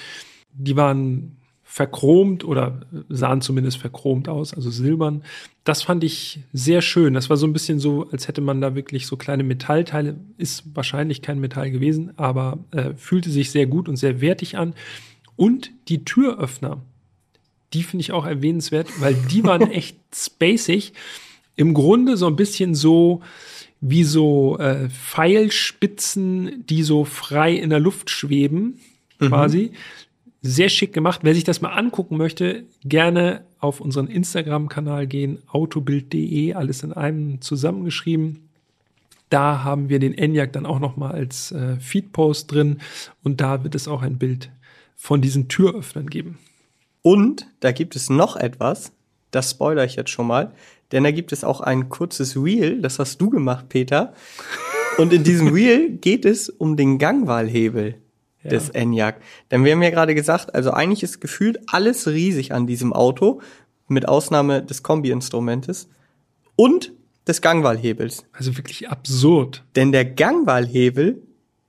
[0.52, 1.36] Die waren
[1.74, 5.24] verchromt oder sahen zumindest verchromt aus, also silbern.
[5.64, 7.14] Das fand ich sehr schön.
[7.14, 10.62] Das war so ein bisschen so, als hätte man da wirklich so kleine Metallteile, ist
[10.72, 14.74] wahrscheinlich kein Metall gewesen, aber äh, fühlte sich sehr gut und sehr wertig an.
[15.34, 16.80] Und die Türöffner,
[17.72, 20.92] die finde ich auch erwähnenswert, weil die waren echt spacig.
[21.56, 23.20] Im Grunde so ein bisschen so
[23.80, 28.78] wie so äh, Pfeilspitzen, die so frei in der Luft schweben,
[29.18, 29.72] quasi.
[30.46, 31.20] Sehr schick gemacht.
[31.22, 37.40] Wer sich das mal angucken möchte, gerne auf unseren Instagram-Kanal gehen, autobild.de, alles in einem
[37.40, 38.50] zusammengeschrieben.
[39.30, 42.80] Da haben wir den Enyaq dann auch noch mal als äh, Feedpost drin
[43.22, 44.50] und da wird es auch ein Bild
[44.94, 46.36] von diesen Türöffnern geben.
[47.00, 48.92] Und da gibt es noch etwas,
[49.30, 50.52] das spoiler ich jetzt schon mal,
[50.92, 54.12] denn da gibt es auch ein kurzes Reel, das hast du gemacht, Peter.
[54.98, 58.03] Und in diesem Reel geht es um den Gangwahlhebel
[58.50, 59.16] des Enyaq.
[59.50, 63.40] Denn wir haben ja gerade gesagt, also eigentlich ist gefühlt alles riesig an diesem Auto,
[63.88, 65.88] mit Ausnahme des Kombi-Instrumentes
[66.56, 66.92] und
[67.26, 68.26] des Gangwahlhebels.
[68.32, 69.64] Also wirklich absurd.
[69.76, 71.22] Denn der Gangwahlhebel,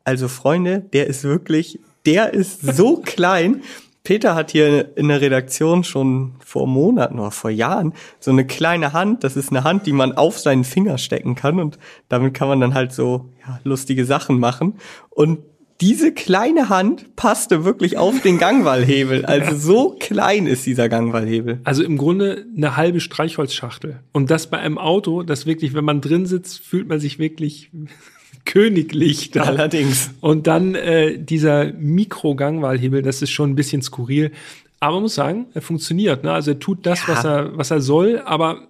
[0.04, 3.62] also Freunde, der ist wirklich, der ist so klein.
[4.04, 8.94] Peter hat hier in der Redaktion schon vor Monaten oder vor Jahren so eine kleine
[8.94, 9.24] Hand.
[9.24, 12.60] Das ist eine Hand, die man auf seinen Finger stecken kann und damit kann man
[12.60, 14.76] dann halt so ja, lustige Sachen machen.
[15.10, 15.40] Und
[15.82, 19.26] diese kleine Hand passte wirklich auf den Gangwahlhebel.
[19.26, 21.60] Also so klein ist dieser Gangwahlhebel.
[21.66, 24.00] Also im Grunde eine halbe Streichholzschachtel.
[24.14, 27.72] Und das bei einem Auto, das wirklich, wenn man drin sitzt, fühlt man sich wirklich
[28.46, 29.44] königlich da.
[29.44, 30.12] Allerdings.
[30.22, 34.32] Und dann äh, dieser Mikrogangwahlhebel, das ist schon ein bisschen skurril.
[34.80, 36.24] Aber man muss sagen, er funktioniert.
[36.24, 36.32] Ne?
[36.32, 37.16] Also er tut das, Ja.
[37.16, 38.68] was er, was er soll, aber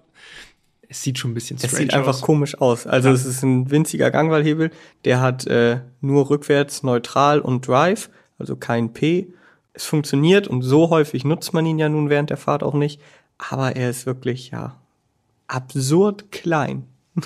[0.88, 2.20] es sieht schon ein bisschen Es strange sieht einfach aus.
[2.22, 2.86] komisch aus.
[2.86, 4.70] Also es ist ein winziger Gangwahlhebel,
[5.04, 9.28] der hat äh, nur rückwärts neutral und Drive, also kein P.
[9.72, 13.00] Es funktioniert und so häufig nutzt man ihn ja nun während der Fahrt auch nicht.
[13.38, 14.76] Aber er ist wirklich, ja,
[15.46, 16.84] absurd klein.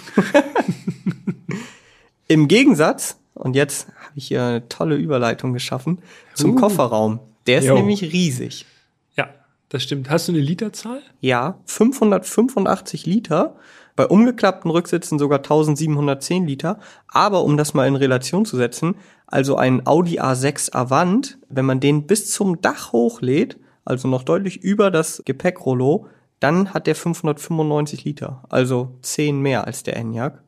[2.28, 5.98] Im Gegensatz, und jetzt habe ich hier eine tolle Überleitung geschaffen,
[6.34, 6.54] zum Uh.
[6.56, 7.20] Kofferraum.
[7.46, 7.74] Der ist Jo.
[7.74, 8.66] nämlich riesig.
[9.70, 10.10] Das stimmt.
[10.10, 11.00] Hast du eine Literzahl?
[11.20, 13.56] Ja, 585 Liter.
[13.94, 16.80] Bei umgeklappten Rücksitzen sogar 1710 Liter.
[17.06, 21.78] Aber um das mal in Relation zu setzen, also ein Audi A6 Avant, wenn man
[21.78, 26.08] den bis zum Dach hochlädt, also noch deutlich über das Gepäckrollo,
[26.40, 28.42] dann hat der 595 Liter.
[28.48, 30.42] Also 10 mehr als der Enyaq.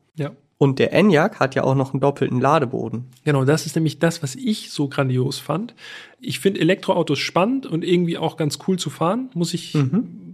[0.57, 3.05] Und der Enyaq hat ja auch noch einen doppelten Ladeboden.
[3.25, 5.73] Genau, das ist nämlich das, was ich so grandios fand.
[6.21, 9.75] Ich finde Elektroautos spannend und irgendwie auch ganz cool zu fahren, muss ich,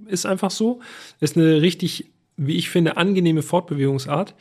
[0.08, 0.82] ist einfach so.
[1.20, 2.06] Ist eine richtig,
[2.38, 4.36] wie ich finde, angenehme Fortbewegungsart.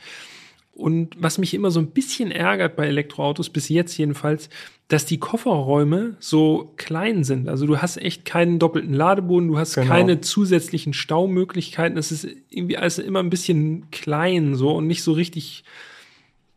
[0.79, 4.49] Und was mich immer so ein bisschen ärgert bei Elektroautos, bis jetzt jedenfalls,
[4.87, 7.49] dass die Kofferräume so klein sind.
[7.49, 9.87] Also du hast echt keinen doppelten Ladeboden, du hast genau.
[9.87, 11.97] keine zusätzlichen Staumöglichkeiten.
[11.97, 15.63] Es ist irgendwie alles immer ein bisschen klein so und nicht so richtig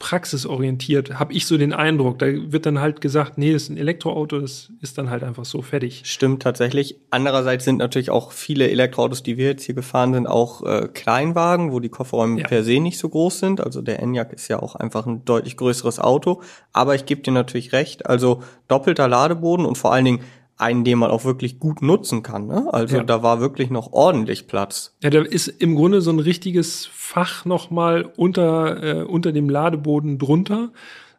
[0.02, 2.18] praxisorientiert, habe ich so den Eindruck.
[2.18, 5.44] Da wird dann halt gesagt, nee, das ist ein Elektroauto, das ist dann halt einfach
[5.44, 6.02] so fertig.
[6.04, 6.96] Stimmt tatsächlich.
[7.10, 11.70] Andererseits sind natürlich auch viele Elektroautos, die wir jetzt hier gefahren sind, auch äh, Kleinwagen,
[11.70, 12.48] wo die Kofferräume ja.
[12.48, 13.60] per se nicht so groß sind.
[13.60, 16.42] Also der Enyaq ist ja auch einfach ein deutlich größeres Auto.
[16.72, 18.04] Aber ich gebe dir natürlich recht.
[18.06, 20.20] Also doppelter Ladeboden und vor allen Dingen
[20.56, 22.46] einen, den man auch wirklich gut nutzen kann.
[22.46, 22.68] Ne?
[22.72, 23.04] Also ja.
[23.04, 24.96] da war wirklich noch ordentlich Platz.
[25.02, 30.18] Ja, da ist im Grunde so ein richtiges Fach nochmal unter, äh, unter dem Ladeboden
[30.18, 30.70] drunter.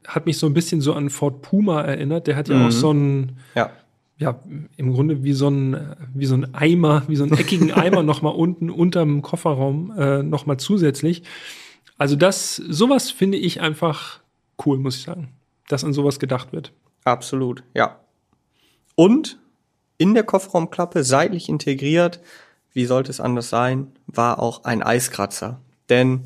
[0.07, 2.27] Hat mich so ein bisschen so an Ford Puma erinnert.
[2.27, 2.67] Der hat ja mhm.
[2.67, 3.71] auch so ein, ja.
[4.17, 4.39] ja,
[4.77, 8.33] im Grunde wie so ein, wie so ein Eimer, wie so einen eckigen Eimer nochmal
[8.33, 11.23] unten unterm Kofferraum äh, nochmal zusätzlich.
[11.97, 14.19] Also das, sowas finde ich einfach
[14.65, 15.29] cool, muss ich sagen,
[15.67, 16.73] dass an sowas gedacht wird.
[17.03, 17.99] Absolut, ja.
[18.95, 19.39] Und
[19.97, 22.19] in der Kofferraumklappe seitlich integriert,
[22.73, 25.61] wie sollte es anders sein, war auch ein Eiskratzer.
[25.89, 26.23] Denn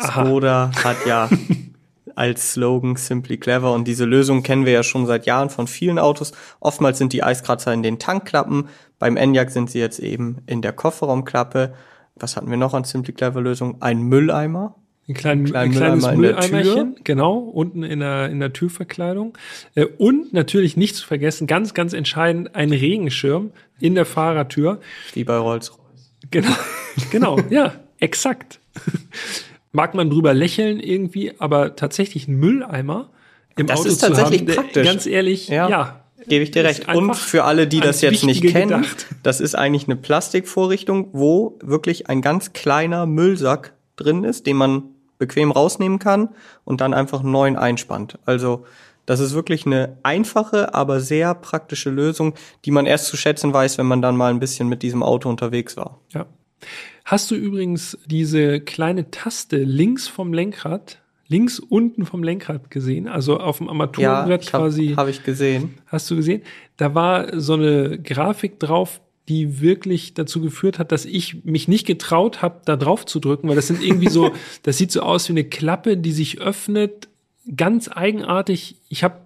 [0.00, 0.84] Skoda Aha.
[0.84, 1.28] hat ja
[2.14, 5.98] als Slogan Simply Clever und diese Lösung kennen wir ja schon seit Jahren von vielen
[5.98, 6.32] Autos.
[6.60, 10.72] Oftmals sind die Eiskratzer in den Tankklappen, beim Enyaq sind sie jetzt eben in der
[10.72, 11.74] Kofferraumklappe.
[12.14, 13.82] Was hatten wir noch an Simply Clever Lösung?
[13.82, 14.74] Ein Mülleimer,
[15.08, 19.38] ein, klein, ein kleines Mülleimer Mülleimerchen, genau, unten in der, in der Türverkleidung.
[19.74, 24.80] Äh, und natürlich nicht zu vergessen, ganz, ganz entscheidend, ein Regenschirm in der Fahrertür.
[25.14, 26.12] Wie bei Rolls-Royce.
[26.30, 26.56] Genau,
[27.10, 28.58] genau, ja, exakt.
[29.72, 33.10] Mag man drüber lächeln irgendwie, aber tatsächlich ein Mülleimer
[33.56, 34.84] im das Auto ist tatsächlich haben, praktisch.
[34.84, 35.68] ganz ehrlich, ja.
[35.68, 36.92] ja Gebe ich dir recht.
[36.92, 39.06] Und für alle, die das jetzt nicht kennen, gedacht.
[39.22, 44.95] das ist eigentlich eine Plastikvorrichtung, wo wirklich ein ganz kleiner Müllsack drin ist, den man
[45.18, 46.30] bequem rausnehmen kann
[46.64, 48.18] und dann einfach einen neuen einspannt.
[48.24, 48.64] Also
[49.06, 53.78] das ist wirklich eine einfache, aber sehr praktische Lösung, die man erst zu schätzen weiß,
[53.78, 56.00] wenn man dann mal ein bisschen mit diesem Auto unterwegs war.
[56.12, 56.26] Ja.
[57.04, 60.98] Hast du übrigens diese kleine Taste links vom Lenkrad,
[61.28, 63.06] links unten vom Lenkrad gesehen?
[63.06, 64.94] Also auf dem Armaturenbrett ja, quasi.
[64.96, 65.74] Habe ich gesehen.
[65.86, 66.42] Hast du gesehen?
[66.76, 71.86] Da war so eine Grafik drauf, die wirklich dazu geführt hat, dass ich mich nicht
[71.86, 75.28] getraut habe, da drauf zu drücken, weil das sind irgendwie so, das sieht so aus
[75.28, 77.08] wie eine Klappe, die sich öffnet,
[77.56, 78.76] ganz eigenartig.
[78.88, 79.20] Ich habe,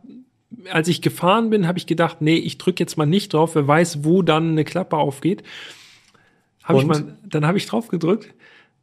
[0.70, 3.66] als ich gefahren bin, habe ich gedacht, nee, ich drücke jetzt mal nicht drauf, wer
[3.66, 5.42] weiß, wo dann eine Klappe aufgeht.
[6.64, 8.32] Hab ich mal, dann habe ich drauf gedrückt.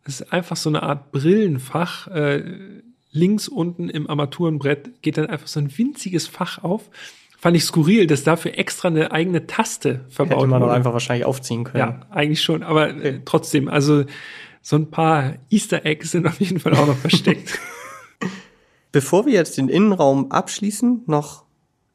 [0.04, 2.08] Das ist einfach so eine Art Brillenfach.
[2.08, 2.44] Äh,
[3.12, 6.90] links unten im Armaturenbrett geht dann einfach so ein winziges Fach auf
[7.38, 11.26] fand ich skurril, dass dafür extra eine eigene Taste verbaut Hätte man doch einfach wahrscheinlich
[11.26, 11.80] aufziehen können.
[11.80, 13.08] Ja, eigentlich schon, aber okay.
[13.08, 14.04] äh, trotzdem, also
[14.62, 17.60] so ein paar Easter Eggs sind auf jeden Fall auch noch versteckt.
[18.92, 21.46] Bevor wir jetzt den Innenraum abschließen, noch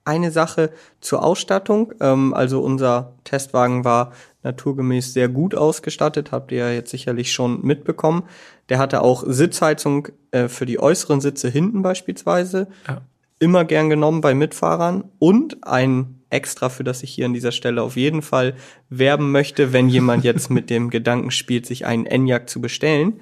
[0.04, 1.92] eine Sache zur Ausstattung.
[2.00, 4.12] Ähm, also unser Testwagen war
[4.44, 8.24] naturgemäß sehr gut ausgestattet, habt ihr ja jetzt sicherlich schon mitbekommen.
[8.68, 12.68] Der hatte auch Sitzheizung äh, für die äußeren Sitze hinten beispielsweise.
[12.86, 13.02] Ja
[13.42, 17.82] immer gern genommen bei Mitfahrern und ein Extra, für das ich hier an dieser Stelle
[17.82, 18.54] auf jeden Fall
[18.88, 23.20] werben möchte, wenn jemand jetzt mit dem Gedanken spielt, sich einen Enyaq zu bestellen.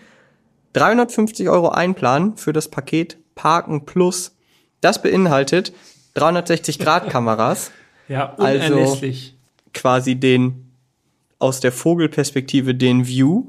[0.74, 4.36] 350 Euro einplanen für das Paket Parken Plus.
[4.82, 5.72] Das beinhaltet
[6.14, 7.72] 360 Grad Kameras.
[8.08, 9.34] ja, also unerlässlich.
[9.34, 10.70] Also quasi den
[11.38, 13.48] aus der Vogelperspektive den View.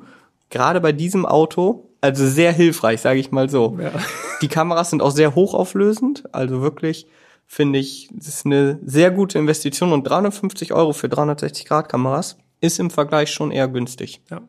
[0.50, 3.78] Gerade bei diesem Auto also sehr hilfreich, sage ich mal so.
[3.82, 3.92] Ja.
[4.42, 7.08] Die Kameras sind auch sehr hochauflösend, also wirklich
[7.52, 12.38] finde ich, das ist eine sehr gute Investition und 350 Euro für 360 Grad Kameras
[12.62, 14.22] ist im Vergleich schon eher günstig.
[14.30, 14.42] Ja.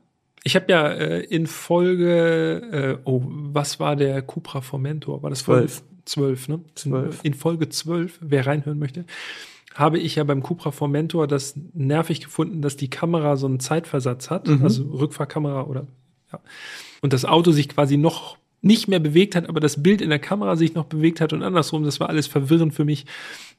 [0.44, 5.20] Ich habe ja äh, in Folge, äh, oh, was war der Cupra Formentor?
[5.24, 5.72] War das Folge
[6.04, 6.60] 12, ne?
[6.76, 7.24] 12.
[7.24, 9.04] In, in Folge 12, wer reinhören möchte,
[9.74, 14.30] habe ich ja beim Cupra Formentor das nervig gefunden, dass die Kamera so einen Zeitversatz
[14.30, 14.62] hat, mhm.
[14.62, 15.88] also Rückfahrkamera oder
[16.32, 16.38] ja
[17.02, 20.20] und das Auto sich quasi noch nicht mehr bewegt hat, aber das Bild in der
[20.20, 21.82] Kamera sich noch bewegt hat und andersrum.
[21.82, 23.06] Das war alles verwirrend für mich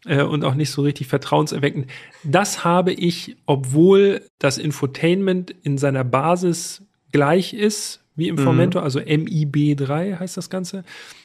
[0.05, 1.87] äh, und auch nicht so richtig vertrauenserweckend.
[2.23, 8.77] Das habe ich, obwohl das Infotainment in seiner Basis gleich ist wie im mhm.
[8.77, 10.83] Also MIB3 heißt das Ganze,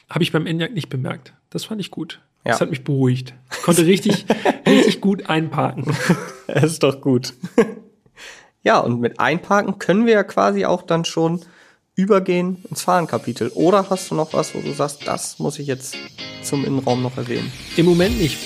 [0.09, 1.33] habe ich beim Enyaq nicht bemerkt.
[1.49, 2.19] Das fand ich gut.
[2.43, 2.51] Ja.
[2.51, 3.33] Das hat mich beruhigt.
[3.51, 4.25] Ich konnte richtig,
[4.67, 5.85] richtig gut einparken.
[6.51, 7.35] Das ist doch gut.
[8.63, 11.41] Ja, und mit einparken können wir ja quasi auch dann schon
[11.99, 13.49] übergehen ins Fahrenkapitel?
[13.49, 15.97] Oder hast du noch was, wo du sagst, das muss ich jetzt
[16.41, 17.51] zum Innenraum noch erwähnen?
[17.75, 18.37] Im Moment nicht.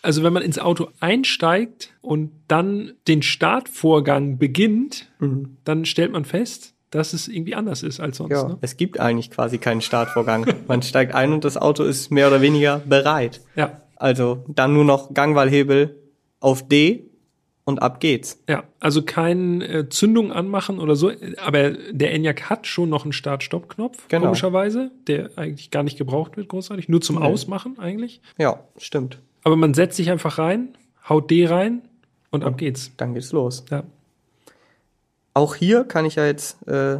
[0.00, 5.58] Also wenn man ins Auto einsteigt und dann den Startvorgang beginnt, mhm.
[5.64, 8.32] dann stellt man fest, dass es irgendwie anders ist als sonst.
[8.32, 8.58] Ja, ne?
[8.62, 10.46] es gibt eigentlich quasi keinen Startvorgang.
[10.68, 13.42] Man steigt ein und das Auto ist mehr oder weniger bereit.
[13.56, 13.80] ja.
[13.96, 16.02] Also dann nur noch Gangwahlhebel
[16.40, 17.08] auf D
[17.64, 18.42] und ab geht's.
[18.48, 21.10] Ja, also kein äh, Zündung anmachen oder so,
[21.42, 24.24] aber der Enyaq hat schon noch einen Start-Stopp-Knopf, Genau.
[24.26, 28.20] komischerweise, der eigentlich gar nicht gebraucht wird, großartig, nur zum Ausmachen eigentlich.
[28.38, 29.18] Ja, stimmt.
[29.42, 30.76] Aber man setzt sich einfach rein,
[31.08, 31.82] haut D rein
[32.30, 32.92] und ab geht's.
[32.96, 33.64] Dann geht's los.
[33.70, 33.84] Ja.
[35.32, 36.98] Auch hier kann ich ja jetzt äh,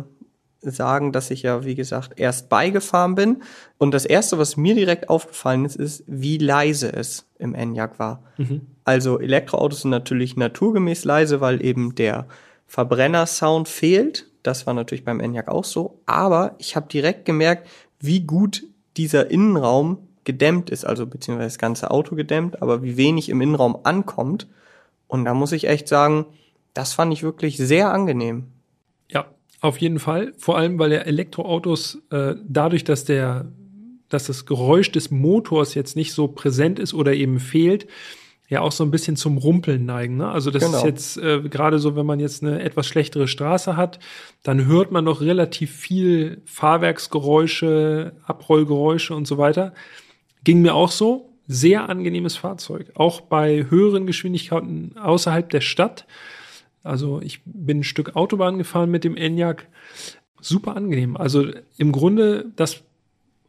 [0.70, 3.42] sagen, dass ich ja, wie gesagt, erst beigefahren bin.
[3.78, 8.22] Und das Erste, was mir direkt aufgefallen ist, ist, wie leise es im Enyaq war.
[8.84, 12.26] Also Elektroautos sind natürlich naturgemäß leise, weil eben der
[12.66, 14.26] Verbrennersound fehlt.
[14.42, 16.00] Das war natürlich beim Enyaq auch so.
[16.06, 17.68] Aber ich habe direkt gemerkt,
[18.00, 18.64] wie gut
[18.96, 23.78] dieser Innenraum gedämmt ist, also beziehungsweise das ganze Auto gedämmt, aber wie wenig im Innenraum
[23.84, 24.48] ankommt.
[25.06, 26.26] Und da muss ich echt sagen,
[26.72, 28.48] das fand ich wirklich sehr angenehm.
[29.64, 30.34] Auf jeden Fall.
[30.36, 33.50] Vor allem, weil ja Elektroautos äh, dadurch, dass der,
[34.10, 37.86] dass das Geräusch des Motors jetzt nicht so präsent ist oder eben fehlt,
[38.46, 40.18] ja auch so ein bisschen zum Rumpeln neigen.
[40.18, 40.28] Ne?
[40.28, 40.76] Also das Genau.
[40.76, 44.00] ist jetzt äh, gerade so, wenn man jetzt eine etwas schlechtere Straße hat,
[44.42, 49.72] dann hört man noch relativ viel Fahrwerksgeräusche, Abrollgeräusche und so weiter.
[50.44, 51.30] Ging mir auch so.
[51.46, 52.90] Sehr angenehmes Fahrzeug.
[52.96, 56.06] Auch bei höheren Geschwindigkeiten außerhalb der Stadt.
[56.84, 59.66] Also ich bin ein Stück Autobahn gefahren mit dem Enyaq.
[60.40, 61.16] Super angenehm.
[61.16, 61.46] Also
[61.78, 62.82] im Grunde das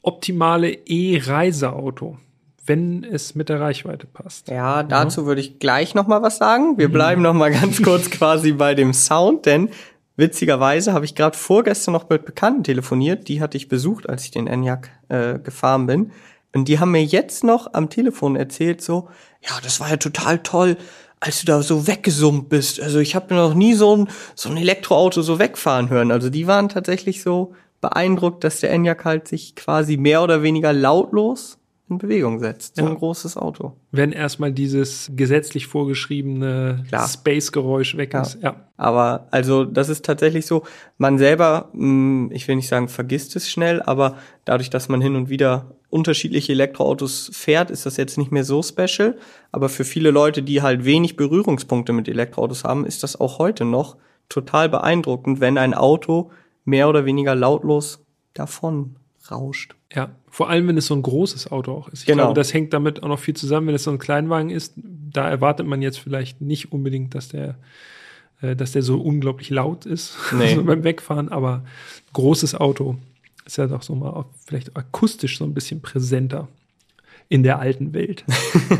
[0.02, 2.18] optimale E-Reiseauto,
[2.66, 4.48] wenn es mit der Reichweite passt.
[4.48, 6.78] Ja, dazu würde ich gleich noch mal was sagen.
[6.78, 9.70] Wir bleiben noch mal ganz kurz quasi bei dem Sound, denn
[10.16, 13.28] witzigerweise habe ich gerade vorgestern noch mit Bekannten telefoniert.
[13.28, 16.12] Die hatte ich besucht, als ich den Enyaq äh, gefahren bin.
[16.54, 19.10] Und die haben mir jetzt noch am Telefon erzählt so,
[19.42, 20.78] ja, das war ja total toll,
[21.20, 22.82] als du da so weggesummt bist.
[22.82, 26.12] Also ich habe noch nie so ein, so ein Elektroauto so wegfahren hören.
[26.12, 30.74] Also die waren tatsächlich so beeindruckt, dass der Enyaq halt sich quasi mehr oder weniger
[30.74, 32.78] lautlos in Bewegung setzt.
[32.78, 32.90] So Ja.
[32.90, 33.74] ein großes Auto.
[33.92, 36.84] Wenn erstmal dieses gesetzlich vorgeschriebene.
[37.08, 38.22] Space-Geräusch weg Ja.
[38.22, 38.38] ist.
[38.42, 38.56] Ja.
[38.78, 40.64] Aber also das ist tatsächlich so,
[40.98, 45.16] man selber, mh, ich will nicht sagen, vergisst es schnell, aber dadurch, dass man hin
[45.16, 49.18] und wieder unterschiedliche Elektroautos fährt, ist das jetzt nicht mehr so special.
[49.52, 53.66] Aber für viele Leute, die halt wenig Berührungspunkte mit Elektroautos haben, ist das auch heute
[53.66, 53.98] noch
[54.30, 56.32] total beeindruckend, wenn ein Auto
[56.64, 58.96] mehr oder weniger lautlos davon
[59.32, 59.76] rauscht.
[59.94, 62.02] Ja, vor allem, wenn es so ein großes Auto auch ist.
[62.02, 62.24] Ich Genau.
[62.24, 63.68] glaube, das hängt damit auch noch viel zusammen.
[63.68, 67.56] Wenn es so ein Kleinwagen ist, da erwartet man jetzt vielleicht nicht unbedingt, dass der,
[68.42, 70.56] äh, dass der so unglaublich laut ist Nee.
[70.56, 71.64] so beim Wegfahren, aber
[72.14, 72.98] großes Auto
[73.46, 76.48] ist ja doch so mal vielleicht akustisch so ein bisschen präsenter
[77.30, 78.26] in der alten Welt.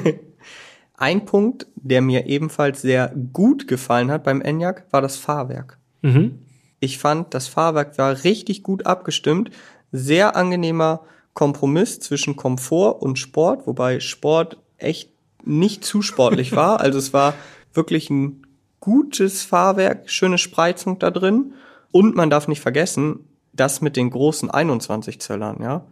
[0.98, 5.78] Ein Punkt, der mir ebenfalls sehr gut gefallen hat beim Enyaq, war das Fahrwerk.
[6.02, 6.40] mhm.
[6.82, 9.50] Ich fand, das Fahrwerk war richtig gut abgestimmt.
[9.92, 11.02] Sehr angenehmer
[11.34, 15.10] Kompromiss zwischen Komfort und Sport, wobei Sport echt
[15.44, 16.82] nicht zu sportlich war.
[16.82, 17.34] Also es war
[17.74, 18.46] wirklich ein
[18.82, 21.54] gutes Fahrwerk, schöne Spreizung da drin.
[21.92, 23.22] Und man darf nicht vergessen,
[23.56, 25.86] das mit den großen 21 Zöllern, ja.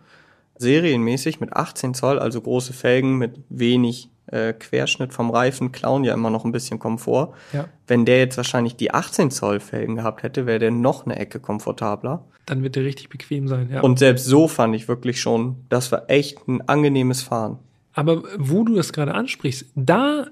[0.56, 6.14] Serienmäßig mit 18 Zoll, also große Felgen mit wenig äh, Querschnitt vom Reifen, klauen ja
[6.14, 7.34] immer noch ein bisschen Komfort.
[7.52, 7.66] Ja.
[7.88, 11.40] Wenn der jetzt wahrscheinlich die 18 Zoll Felgen gehabt hätte, wäre der noch eine Ecke
[11.40, 12.24] komfortabler.
[12.46, 13.82] Dann wird der richtig bequem sein, ja.
[13.82, 17.60] Und selbst so fand ich wirklich schon, das war echt ein angenehmes Fahren.
[17.94, 20.28] Aber wo du das gerade ansprichst, da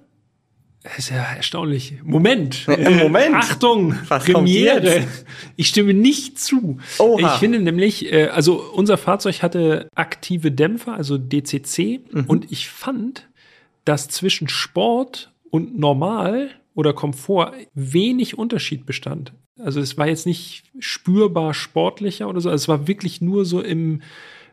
[0.97, 1.95] ist ja erstaunlich.
[2.03, 2.67] Moment.
[2.67, 3.35] Äh, Moment.
[3.35, 3.95] Achtung.
[4.07, 5.07] Was Premiere.
[5.55, 6.79] Ich stimme nicht zu.
[6.97, 7.33] Oha.
[7.35, 12.01] Ich finde nämlich, äh, also unser Fahrzeug hatte aktive Dämpfer, also DCC.
[12.11, 12.25] Mhm.
[12.25, 13.29] Und ich fand,
[13.85, 19.33] dass zwischen Sport und Normal oder Komfort wenig Unterschied bestand.
[19.59, 22.49] Also es war jetzt nicht spürbar sportlicher oder so.
[22.49, 24.01] Also es war wirklich nur so im,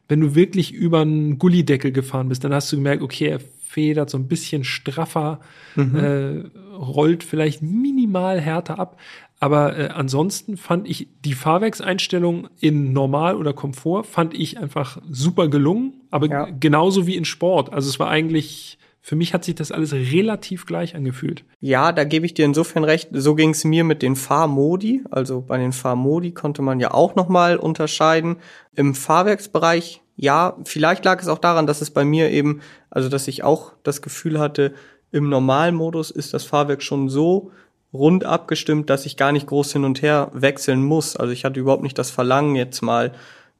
[0.08, 4.10] wenn du wirklich über einen Gullideckel gefahren bist, dann hast du gemerkt, okay, er federt
[4.10, 5.40] so ein bisschen straffer,
[5.76, 6.42] äh,
[6.76, 8.98] rollt vielleicht minimal härter ab.
[9.40, 15.48] Aber äh, ansonsten fand ich die Fahrwerkseinstellung in Normal oder Komfort fand ich einfach super
[15.48, 16.48] gelungen, aber Ja.
[16.58, 17.72] genauso wie in Sport.
[17.72, 21.44] Also es war eigentlich, für mich hat sich das alles relativ gleich angefühlt.
[21.60, 23.10] Ja, da gebe ich dir insofern recht.
[23.12, 25.04] So ging es mir mit den Fahrmodi.
[25.10, 28.38] Also bei den Fahrmodi konnte man ja auch nochmal unterscheiden.
[28.74, 32.60] Im Fahrwerksbereich, ja, vielleicht lag es auch daran, dass es bei mir eben,
[32.90, 34.74] also dass ich auch das Gefühl hatte,
[35.12, 37.52] im Normalmodus ist das Fahrwerk schon so
[37.94, 41.16] rund abgestimmt, dass ich gar nicht groß hin und her wechseln muss.
[41.16, 43.12] Also ich hatte überhaupt nicht das Verlangen, jetzt mal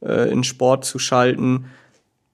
[0.03, 1.67] äh, in Sport zu schalten.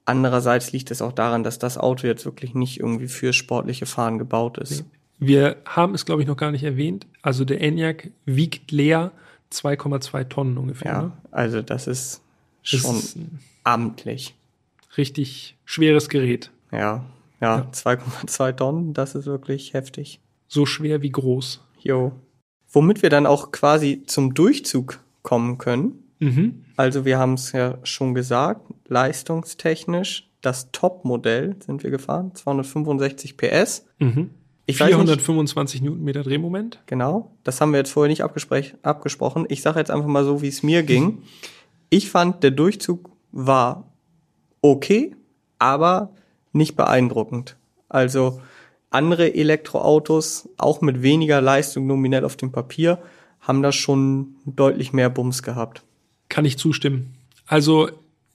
[0.06, 4.18] Andererseits liegt es auch daran, dass das Auto jetzt wirklich nicht irgendwie für sportliche Fahren
[4.18, 4.84] gebaut ist.
[5.18, 7.06] Wir haben es, glaube ich, noch gar nicht erwähnt.
[7.22, 9.12] Also der Enyaq wiegt leer
[9.52, 10.90] 2,2 Tonnen ungefähr.
[10.92, 11.12] Ja, Ne?
[11.30, 12.20] also das ist
[12.62, 14.34] Das schon ist ein amtlich.
[14.96, 16.50] richtig schweres Gerät.
[16.70, 17.04] Ja,
[17.40, 20.20] ja, 2,2 Tonnen, das ist wirklich heftig.
[20.46, 21.60] So schwer wie groß.
[21.80, 22.12] Jo.
[22.70, 26.04] Womit wir dann auch quasi zum Durchzug kommen können.
[26.20, 26.64] Mhm.
[26.76, 33.86] Also wir haben es ja schon gesagt, leistungstechnisch das Top-Modell sind wir gefahren, 265 PS.
[33.98, 34.30] Mhm.
[34.66, 36.80] Ich weiß nicht, 425 Newtonmeter Drehmoment.
[36.86, 39.46] genau, das haben wir jetzt vorher nicht abgespräch- abgesprochen.
[39.48, 41.22] Ich sage jetzt einfach mal so, wie es mir ging.
[41.90, 43.92] Ich fand, der Durchzug war
[44.62, 45.14] okay,
[45.58, 46.14] aber
[46.52, 47.56] nicht beeindruckend.
[47.88, 48.40] Also
[48.90, 53.02] andere Elektroautos, auch mit weniger Leistung nominell auf dem Papier,
[53.40, 55.82] haben da schon deutlich mehr Bums gehabt.
[56.28, 57.14] Kann ich zustimmen.
[57.46, 57.90] Also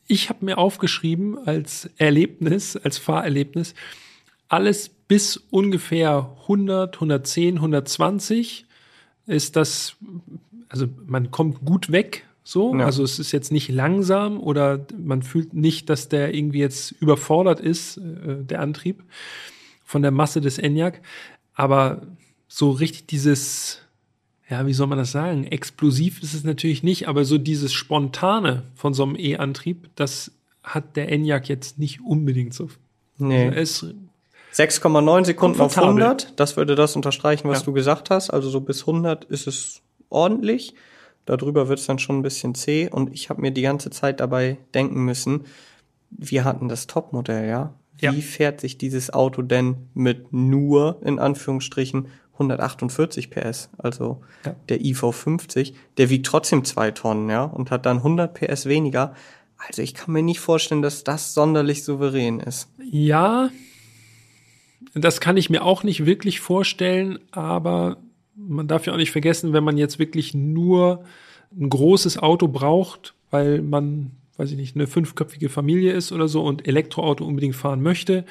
[0.05, 3.73] ich habe mir aufgeschrieben als Erlebnis, als Fahrerlebnis,
[4.49, 8.65] alles bis ungefähr 100, 110, 120
[9.27, 9.95] ist das,
[10.67, 12.75] also man kommt gut weg, so.
[12.75, 12.85] Ja.
[12.85, 17.59] Also es ist jetzt nicht langsam oder man fühlt nicht, dass der irgendwie jetzt überfordert
[17.59, 19.03] ist, äh, der Antrieb
[19.85, 21.01] von der Masse des Enyaq.
[21.53, 22.01] Aber
[22.47, 23.79] so richtig dieses,
[24.49, 25.45] ja, wie soll man das sagen?
[25.45, 30.31] Explosiv ist es natürlich nicht, aber so dieses Spontane von so einem E-Antrieb, das
[30.63, 32.69] hat der Enyaq jetzt nicht unbedingt so.
[33.17, 33.49] Nee.
[33.49, 33.85] Ist
[34.53, 36.03] 6,9 Sekunden auf Komfortabel.
[36.03, 37.65] 100, das würde das unterstreichen, was Ja.
[37.65, 38.29] du gesagt hast.
[38.29, 40.73] Also so bis 100 ist es ordentlich.
[41.29, 42.89] Darüber wird es dann schon ein bisschen zäh.
[42.89, 45.45] Und ich habe mir die ganze Zeit dabei denken müssen,
[46.09, 47.73] wir hatten das Topmodell, ja?
[47.99, 48.11] Wie Ja.
[48.13, 53.69] fährt sich dieses Auto denn mit nur, in Anführungsstrichen, 148 PS?
[53.77, 54.55] Also Ja.
[54.69, 57.43] der IV50, der wiegt trotzdem zwei Tonnen, ja?
[57.43, 59.13] Und hat dann 100 PS weniger.
[59.67, 62.69] Also ich kann mir nicht vorstellen, dass das sonderlich souverän ist.
[62.81, 63.51] Ja,
[64.95, 67.97] das kann ich mir auch nicht wirklich vorstellen, aber
[68.47, 71.03] man darf ja auch nicht vergessen, wenn man jetzt wirklich nur
[71.59, 76.43] ein großes Auto braucht, weil man, weiß ich nicht, eine fünfköpfige Familie ist oder so
[76.43, 78.25] und Elektroauto unbedingt fahren möchte,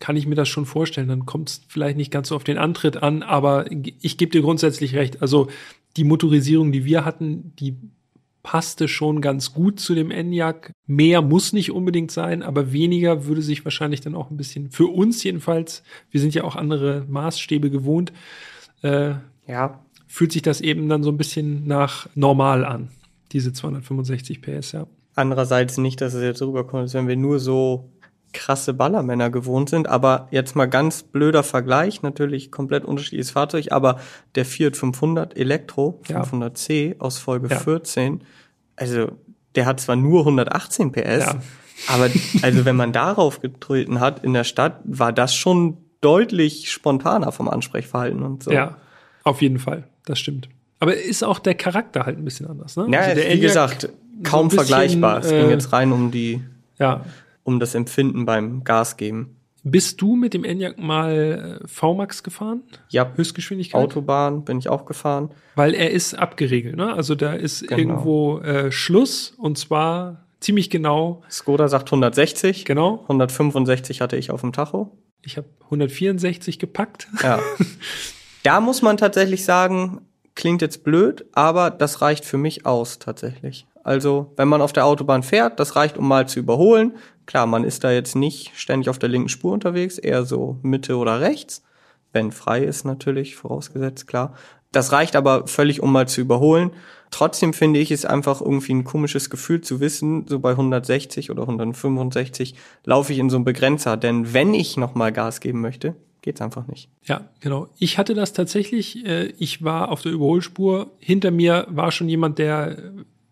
[0.00, 1.08] kann ich mir das schon vorstellen.
[1.08, 4.42] Dann kommt es vielleicht nicht ganz so auf den Antritt an, aber ich gebe dir
[4.42, 5.22] grundsätzlich recht.
[5.22, 5.48] Also
[5.96, 7.76] die Motorisierung, die wir hatten, die
[8.42, 10.72] passte schon ganz gut zu dem Enyaq.
[10.86, 14.86] Mehr muss nicht unbedingt sein, aber weniger würde sich wahrscheinlich dann auch ein bisschen, für
[14.86, 18.12] uns jedenfalls, wir sind ja auch andere Maßstäbe gewohnt,
[18.82, 19.14] äh,
[19.46, 22.88] Ja, fühlt sich das eben dann so ein bisschen nach normal an,
[23.32, 24.86] diese 265 PS, ja.
[25.14, 27.90] Andererseits nicht, dass es jetzt rüberkommt, als wenn wir nur so
[28.32, 29.88] krasse Ballermänner gewohnt sind.
[29.88, 33.98] Aber jetzt mal ganz blöder Vergleich, natürlich komplett unterschiedliches Fahrzeug, aber
[34.36, 36.22] der Fiat 500 Elektro, Ja.
[36.22, 37.58] 500C aus Folge Ja.
[37.58, 38.20] 14,
[38.76, 39.10] also
[39.56, 41.40] der hat zwar nur 118 PS, Ja.
[41.88, 42.10] aber
[42.42, 47.48] also wenn man darauf getreten hat in der Stadt, war das schon deutlich spontaner vom
[47.48, 48.50] Ansprechverhalten und so.
[48.52, 48.76] Ja,
[49.24, 50.48] auf jeden Fall, das stimmt.
[50.80, 52.86] Aber ist auch der Charakter halt ein bisschen anders, ne?
[52.90, 53.88] Ja, Also der wie gesagt,
[54.22, 55.18] kaum ein bisschen, vergleichbar.
[55.18, 56.40] Es ging äh, jetzt rein um die,
[56.78, 57.04] Ja.
[57.42, 59.34] um das Empfinden beim Gas geben.
[59.64, 62.62] Bist du mit dem Enyaq mal äh, VMAX gefahren?
[62.90, 63.82] Ja, Höchstgeschwindigkeit?
[63.82, 65.30] Autobahn bin ich auch gefahren.
[65.56, 66.94] Weil er ist abgeregelt, ne?
[66.94, 67.76] Also da ist Genau.
[67.76, 72.64] irgendwo äh, Schluss und zwar ziemlich genau, Skoda sagt 160.
[72.64, 73.00] genau.
[73.02, 74.96] 165 hatte ich auf dem Tacho.
[75.22, 77.08] Ich habe 164 gepackt.
[77.22, 77.40] Ja.
[78.42, 80.00] da muss man tatsächlich sagen,
[80.34, 83.66] klingt jetzt blöd, aber das reicht für mich aus tatsächlich.
[83.82, 86.96] Also, wenn man auf der Autobahn fährt, das reicht, um mal zu überholen.
[87.26, 90.96] Klar, man ist da jetzt nicht ständig auf der linken Spur unterwegs, eher so Mitte
[90.96, 91.62] oder rechts.
[92.12, 94.34] Wenn frei ist natürlich, vorausgesetzt, klar.
[94.72, 96.72] Das reicht aber völlig, um mal zu überholen.
[97.10, 101.42] Trotzdem finde ich es einfach irgendwie ein komisches Gefühl zu wissen, so bei 160 oder
[101.42, 102.54] 165
[102.84, 103.96] laufe ich in so einen Begrenzer.
[103.96, 106.90] Denn wenn ich nochmal Gas geben möchte, geht's einfach nicht.
[107.04, 107.68] Ja, genau.
[107.78, 109.06] Ich hatte das tatsächlich.
[109.06, 110.90] Äh, ich war auf der Überholspur.
[110.98, 112.76] Hinter mir war schon jemand, der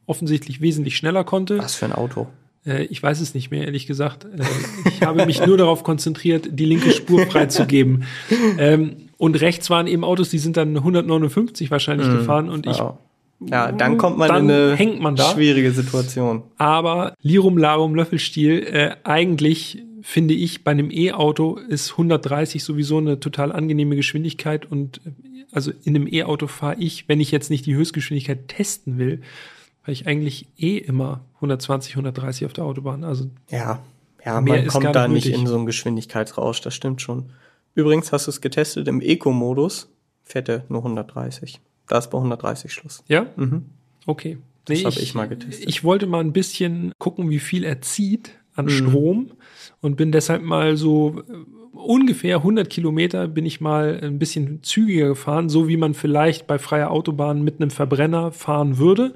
[0.07, 1.59] offensichtlich wesentlich schneller konnte.
[1.59, 2.29] Was für ein Auto.
[2.65, 4.25] Äh, ich weiß es nicht mehr, ehrlich gesagt.
[4.25, 4.43] Äh,
[4.89, 8.05] ich habe mich nur darauf konzentriert, die linke Spur freizugeben.
[8.59, 12.99] Ähm, und rechts waren eben Autos, die sind dann 159 wahrscheinlich gefahren und ich Ja.
[13.41, 16.43] Ja, dann kommt man Dann in eine man schwierige Situation.
[16.57, 23.21] Aber Lirum Larum Löffelstiel, äh, eigentlich finde ich, bei einem E-Auto ist 130 sowieso eine
[23.21, 25.11] total angenehme Geschwindigkeit und äh,
[25.53, 29.21] also in einem E-Auto fahre ich, wenn ich jetzt nicht die Höchstgeschwindigkeit testen will,
[29.85, 33.05] weil ich eigentlich eh immer 120, 130 auf der Autobahn.
[33.05, 33.81] Also Ja,
[34.25, 35.41] ja, man kommt da nicht nicht nötig.
[35.41, 37.31] in so einen Geschwindigkeitsrausch, das stimmt schon.
[37.77, 39.89] Übrigens hast du es getestet im Eco-Modus,
[40.25, 41.61] fährt er nur 130.
[41.87, 43.05] Da ist bei 130 Schluss.
[43.07, 43.67] ja, Mhm.
[44.07, 44.39] okay.
[44.65, 45.69] Das hab ich mal getestet.
[45.69, 48.71] Ich wollte mal ein bisschen gucken, wie viel er zieht an Mhm.
[48.71, 49.31] Strom
[49.81, 55.07] und bin deshalb mal so äh, ungefähr 100 Kilometer bin ich mal ein bisschen zügiger
[55.09, 59.15] gefahren, so wie man vielleicht bei freier Autobahn mit einem Verbrenner fahren würde,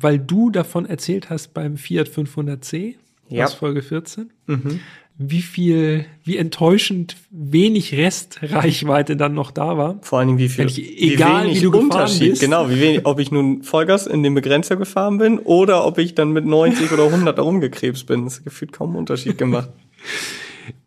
[0.00, 2.96] weil du davon erzählt hast beim Fiat 500c
[3.28, 3.44] Ja.
[3.44, 4.30] aus Folge 14.
[5.30, 9.98] Wie viel, wie enttäuschend wenig Restreichweite dann noch da war.
[10.02, 12.40] Vor allen Dingen, wie viel, Eigentlich egal, wie du gefahren bist.
[12.40, 16.14] Genau, wie wenig, ob ich nun Vollgas in den Begrenzer gefahren bin oder ob ich
[16.14, 18.24] dann mit 90 oder 100 da rumgekrebst bin.
[18.24, 19.70] Das hat gefühlt kaum einen Unterschied gemacht.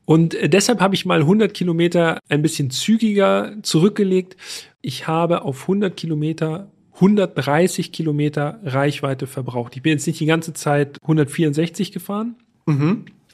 [0.06, 4.38] Und äh, deshalb habe ich mal 100 Kilometer ein bisschen zügiger zurückgelegt.
[4.82, 9.76] Ich habe auf 100 Kilometer 130 Kilometer Reichweite verbraucht.
[9.76, 12.36] Ich bin jetzt nicht die ganze Zeit 164 gefahren.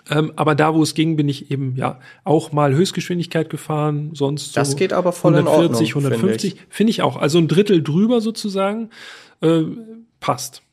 [0.10, 4.58] Ähm, aber da, wo es ging, bin ich eben ja auch mal Höchstgeschwindigkeit gefahren, sonst
[4.58, 6.56] Das so geht aber voll in 140, Ordnung, 150.
[6.70, 7.18] Finde ich auch.
[7.18, 8.90] Also ein Drittel drüber sozusagen
[9.42, 9.64] äh,
[10.20, 10.64] passt.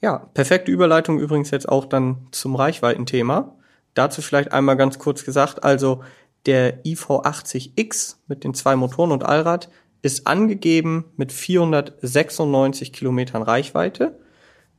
[0.00, 3.56] Ja, perfekte Überleitung übrigens jetzt auch dann zum Reichweitenthema.
[3.94, 6.02] Dazu vielleicht einmal ganz kurz gesagt, also
[6.46, 9.70] der IV80X mit den zwei Motoren und Allrad
[10.02, 14.18] ist angegeben mit 496 Kilometern Reichweite.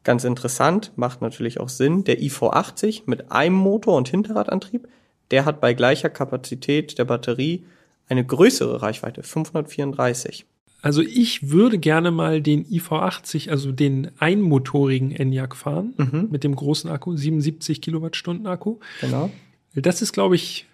[0.04, 2.04] Ganz interessant, macht natürlich auch Sinn.
[2.04, 4.88] Der IV80 mit einem Motor und Hinterradantrieb,
[5.32, 7.66] der hat bei gleicher Kapazität der Batterie
[8.08, 10.46] eine größere Reichweite, 534.
[10.82, 16.30] Also ich würde gerne mal den IV80, also den einmotorigen Enyaq fahren, Mhm.
[16.32, 18.78] mit dem großen Akku, 77 Kilowattstunden Akku.
[19.02, 19.30] Genau.
[19.76, 20.66] Das ist, glaube ich,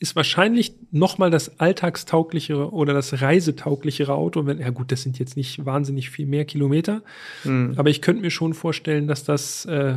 [0.00, 4.46] ist wahrscheinlich noch mal das alltagstauglichere oder das reisetauglichere Auto.
[4.46, 7.02] Wenn, ja gut, das sind jetzt nicht wahnsinnig viel mehr Kilometer,
[7.44, 7.74] Mhm.
[7.76, 9.96] aber ich könnte mir schon vorstellen, dass das, äh,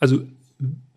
[0.00, 0.22] also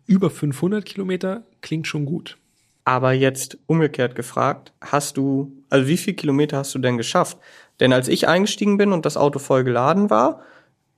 [0.07, 2.37] über 500 Kilometer klingt schon gut.
[2.83, 7.37] Aber jetzt umgekehrt gefragt, hast du, also wie viel Kilometer hast du denn geschafft?
[7.79, 10.41] Denn als ich eingestiegen bin und das Auto voll geladen war,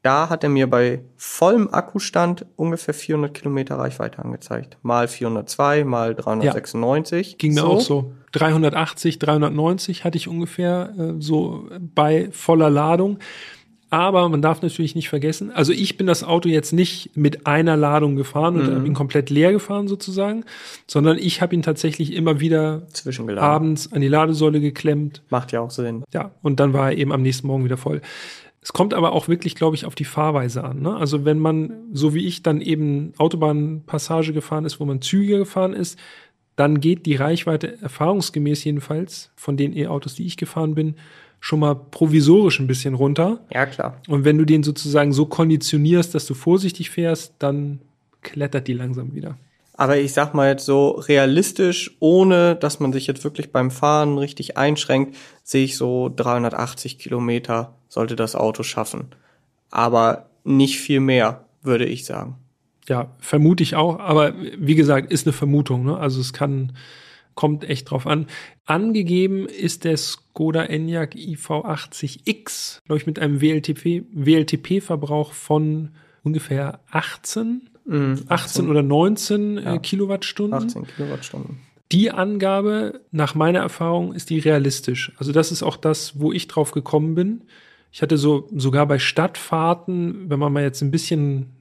[0.03, 4.77] da hat er mir bei vollem Akkustand ungefähr 400 Kilometer Reichweite angezeigt.
[4.83, 7.37] Mal 402, mal 396.
[7.37, 8.11] Ging mir auch so.
[8.33, 13.19] 380, 390 hatte ich ungefähr äh, so bei voller Ladung.
[13.93, 17.77] Aber man darf natürlich nicht vergessen, also ich bin das Auto jetzt nicht mit einer
[17.77, 20.45] Ladung gefahren und bin komplett leer gefahren sozusagen,
[20.87, 22.87] sondern ich habe ihn tatsächlich immer wieder
[23.37, 25.21] abends an die Ladesäule geklemmt.
[25.29, 26.03] Macht ja auch Sinn.
[26.11, 28.01] Ja, und dann war er eben am nächsten Morgen wieder voll.
[28.63, 30.81] Es kommt aber auch wirklich, glaube ich, auf die Fahrweise an.
[30.81, 30.95] Ne?
[30.95, 35.73] Also wenn man, so wie ich, dann eben Autobahnpassage gefahren ist, wo man zügiger gefahren
[35.73, 35.99] ist,
[36.55, 40.95] dann geht die Reichweite erfahrungsgemäß jedenfalls von den E-Autos, die ich gefahren bin,
[41.39, 43.39] schon mal provisorisch ein bisschen runter.
[43.51, 43.99] Ja, klar.
[44.07, 47.79] Und wenn du den sozusagen so konditionierst, dass du vorsichtig fährst, dann
[48.21, 49.37] klettert die langsam wieder.
[49.75, 54.17] Aber ich sag mal jetzt so realistisch, ohne dass man sich jetzt wirklich beim Fahren
[54.17, 59.07] richtig einschränkt, sehe ich so 380 Kilometer sollte das Auto schaffen.
[59.71, 62.37] Aber nicht viel mehr, würde ich sagen.
[62.87, 65.85] Ja, vermute ich auch, aber wie gesagt, ist eine Vermutung.
[65.85, 65.97] Ne?
[65.97, 66.73] Also es kann,
[67.33, 68.27] kommt echt drauf an.
[68.65, 75.91] Angegeben ist der Skoda Enyaq iV80X, glaube ich, mit einem WLTP, WLTP-Verbrauch von
[76.23, 80.53] ungefähr 18, 18 oder 19 äh, Kilowattstunden.
[80.53, 81.57] 18 Kilowattstunden.
[81.91, 85.11] Die Angabe, nach meiner Erfahrung, ist die realistisch.
[85.17, 87.43] Also das ist auch das, wo ich drauf gekommen bin.
[87.91, 91.51] Ich hatte so sogar bei Stadtfahrten, wenn man mal jetzt ein bisschen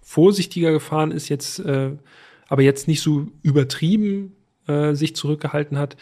[0.00, 1.92] vorsichtiger gefahren ist, jetzt äh,
[2.48, 4.34] aber jetzt nicht so übertrieben
[4.66, 5.96] äh, sich zurückgehalten hat,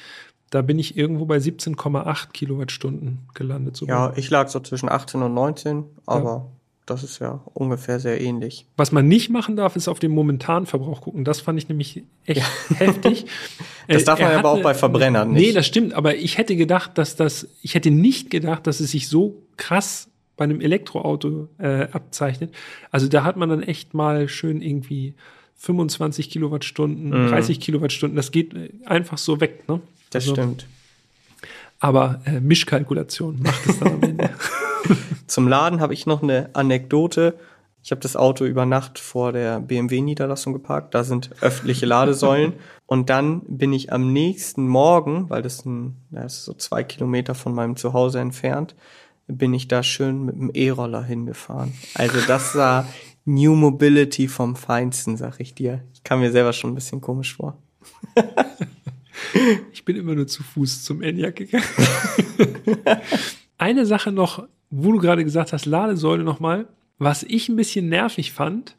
[0.50, 3.76] da bin ich irgendwo bei 17,8 Kilowattstunden gelandet.
[3.76, 4.10] sogar.
[4.10, 6.50] Ja, ich lag so zwischen 18 und 19, aber
[6.90, 8.66] das ist ja ungefähr sehr ähnlich.
[8.76, 11.24] Was man nicht machen darf, ist auf den momentanen Verbrauch gucken.
[11.24, 12.42] Das fand ich nämlich echt
[12.78, 13.26] heftig.
[13.88, 15.56] Das Äh, darf man er aber auch bei Verbrennern Nee, nicht.
[15.56, 19.08] das stimmt, aber ich hätte gedacht, dass das, ich hätte nicht gedacht, dass es sich
[19.08, 22.54] so krass bei einem Elektroauto äh, abzeichnet.
[22.92, 25.14] Also da hat man dann echt mal schön irgendwie
[25.56, 29.80] 25 Kilowattstunden, 30 Kilowattstunden, das geht äh, einfach so weg, ne?
[30.10, 30.66] Das Also, stimmt.
[31.80, 34.30] Aber äh, Mischkalkulation macht es dann am Ende.
[35.30, 37.38] Zum Laden habe ich noch eine Anekdote.
[37.82, 40.92] Ich habe das Auto über Nacht vor der BMW-Niederlassung geparkt.
[40.92, 42.54] Da sind öffentliche Ladesäulen.
[42.86, 47.36] Und dann bin ich am nächsten Morgen, weil das, ein, das ist so zwei Kilometer
[47.36, 48.74] von meinem Zuhause entfernt,
[49.28, 51.72] bin ich da schön mit dem E-Roller hingefahren.
[51.94, 52.88] Also das war
[53.24, 55.84] New Mobility vom Feinsten, sag ich dir.
[55.94, 57.56] Ich kam mir selber schon ein bisschen komisch vor.
[59.72, 61.64] Ich bin immer nur zu Fuß zum Enyaq gegangen.
[63.58, 66.68] Eine Sache noch, wo du gerade gesagt hast, Ladesäule nochmal,
[66.98, 68.76] was ich ein bisschen nervig fand,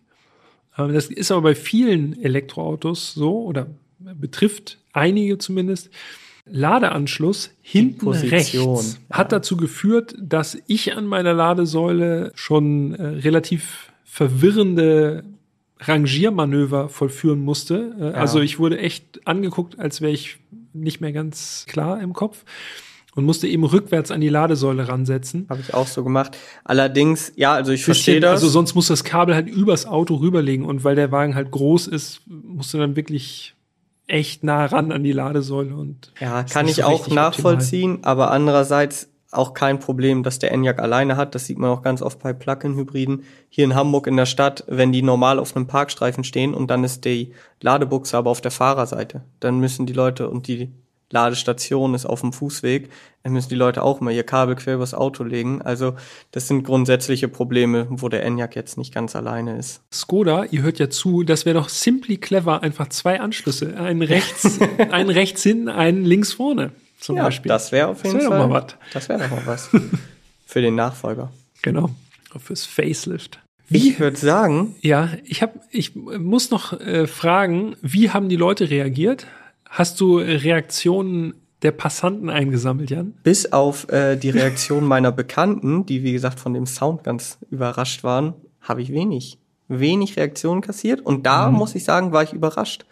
[0.77, 3.67] äh, das ist aber bei vielen Elektroautos so oder
[3.99, 5.89] betrifft einige zumindest,
[6.45, 9.17] Ladeanschluss hinten Position, rechts ja.
[9.17, 15.23] hat dazu geführt, dass ich an meiner Ladesäule schon äh, relativ verwirrende
[15.79, 17.95] Rangiermanöver vollführen musste.
[17.99, 20.37] Äh, Also ich wurde echt angeguckt, als wäre ich
[20.73, 22.43] nicht mehr ganz klar im Kopf
[23.15, 25.45] und musste eben rückwärts an die Ladesäule ransetzen.
[25.49, 26.37] Habe ich auch so gemacht.
[26.63, 28.31] Allerdings, ja, also ich verstehe das.
[28.31, 31.87] Also sonst muss das Kabel halt übers Auto rüberlegen und weil der Wagen halt groß
[31.87, 33.55] ist, musst du dann wirklich
[34.07, 39.09] echt nah ran an die Ladesäule und Ja, kann ich so auch nachvollziehen, aber andererseits
[39.31, 41.35] auch kein Problem, dass der Enyaq alleine hat.
[41.35, 43.23] Das sieht man auch ganz oft bei Plug-in-Hybriden.
[43.49, 46.83] Hier in Hamburg in der Stadt, wenn die normal auf einem Parkstreifen stehen und dann
[46.83, 47.31] ist die
[47.61, 50.69] Ladebuchse aber auf der Fahrerseite, dann müssen die Leute und die
[51.11, 52.89] Ladestation ist auf dem Fußweg,
[53.23, 55.61] dann müssen die Leute auch mal ihr Kabel quer übers Auto legen.
[55.61, 55.95] Also
[56.31, 59.81] das sind grundsätzliche Probleme, wo der Enyaq jetzt nicht ganz alleine ist.
[59.93, 64.59] Skoda, ihr hört ja zu, das wäre doch simply clever, einfach zwei Anschlüsse, einen rechts,
[64.91, 67.49] einen rechts hinten, einen links vorne zum Ja, Beispiel.
[67.49, 68.47] das wäre auf jeden wär doch Fall.
[68.47, 68.75] mal was.
[68.93, 69.69] Das wäre doch mal was
[70.45, 71.31] für den Nachfolger.
[71.61, 71.89] Genau.
[72.39, 73.39] Fürs Facelift.
[73.73, 78.69] Ich würde sagen, Ja, ich habe, ich muss noch äh, fragen, wie haben die Leute
[78.69, 79.27] reagiert?
[79.71, 83.13] Hast du Reaktionen der Passanten eingesammelt, Jan?
[83.23, 88.03] bis auf äh, die Reaktion meiner Bekannten, die wie gesagt von dem Sound ganz überrascht
[88.03, 89.37] waren, habe ich wenig,
[89.69, 90.99] wenig Reaktionen kassiert.
[90.99, 92.85] Und da muss ich sagen, war ich überrascht.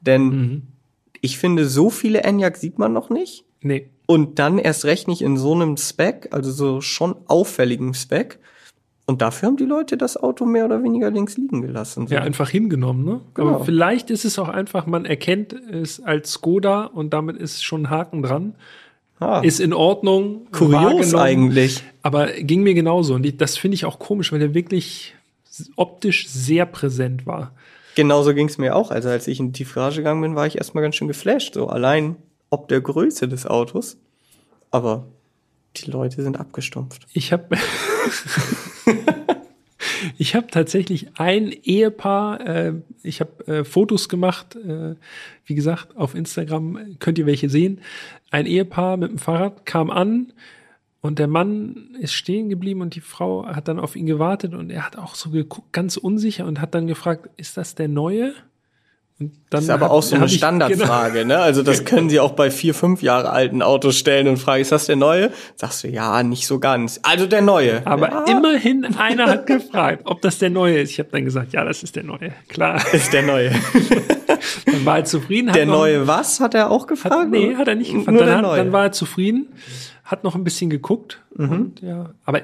[0.00, 0.68] Denn
[1.20, 3.44] ich finde, so viele Enyaq sieht man noch nicht.
[3.60, 3.90] Nee.
[4.06, 8.38] Und dann erst recht nicht in so einem Spec, also so schon auffälligem Spec.
[9.04, 12.06] Und dafür haben die Leute das Auto mehr oder weniger links liegen gelassen.
[12.06, 12.14] So.
[12.14, 13.20] Ja, einfach hingenommen, ne?
[13.34, 13.48] Genau.
[13.56, 17.82] Aber vielleicht ist es auch einfach, man erkennt es als Skoda und damit ist schon
[17.82, 18.54] ein Haken dran.
[19.18, 20.46] Ah, Ist in Ordnung.
[20.50, 21.82] kurios eigentlich.
[22.02, 23.14] Aber ging mir genauso.
[23.14, 25.14] Und das finde ich auch komisch, weil der wirklich
[25.76, 27.52] optisch sehr präsent war.
[27.94, 28.90] Genauso ging es mir auch.
[28.90, 31.54] Also als ich in die Tiefgarage gegangen bin, war ich erstmal ganz schön geflasht.
[31.54, 32.16] So allein
[32.50, 33.96] ob der Größe des Autos.
[34.70, 35.06] Aber
[35.76, 37.06] die Leute sind abgestumpft.
[37.12, 37.56] Ich habe
[40.18, 42.72] ich habe tatsächlich ein Ehepaar, äh,
[43.02, 44.94] ich habe äh, Fotos gemacht, äh,
[45.44, 47.80] wie gesagt, auf Instagram könnt ihr welche sehen.
[48.30, 50.32] Ein Ehepaar mit dem Fahrrad kam an
[51.00, 54.70] und der Mann ist stehen geblieben und die Frau hat dann auf ihn gewartet und
[54.70, 58.34] er hat auch so geguckt, ganz unsicher und hat dann gefragt, ist das der neue?
[59.50, 60.46] Das ist aber hat- auch so eine hab ich- genau.
[60.56, 61.38] Standardfrage, ne?
[61.38, 64.72] Also das können sie auch bei vier, fünf Jahre alten Autos stellen und fragen, ist
[64.72, 65.30] das der neue?
[65.56, 67.00] Sagst du, ja, nicht so ganz.
[67.02, 67.86] Also der neue.
[67.86, 70.90] Aber ja, immerhin einer hat gefragt, ob das der neue ist.
[70.90, 72.32] Ich habe dann gesagt, ja, das ist der neue.
[72.48, 72.80] Klar.
[72.92, 73.52] ist der neue.
[74.66, 75.52] Dann war er zufrieden.
[75.52, 77.14] der noch- neue was, hat er auch gefragt?
[77.14, 78.08] Hat, nee, hat er nicht gefragt.
[78.16, 78.56] Nur Dann, der hat, neue.
[78.58, 79.48] dann war er zufrieden,
[80.04, 81.20] hat noch ein bisschen geguckt.
[81.36, 81.50] Mhm.
[81.52, 82.40] Und, ja, aber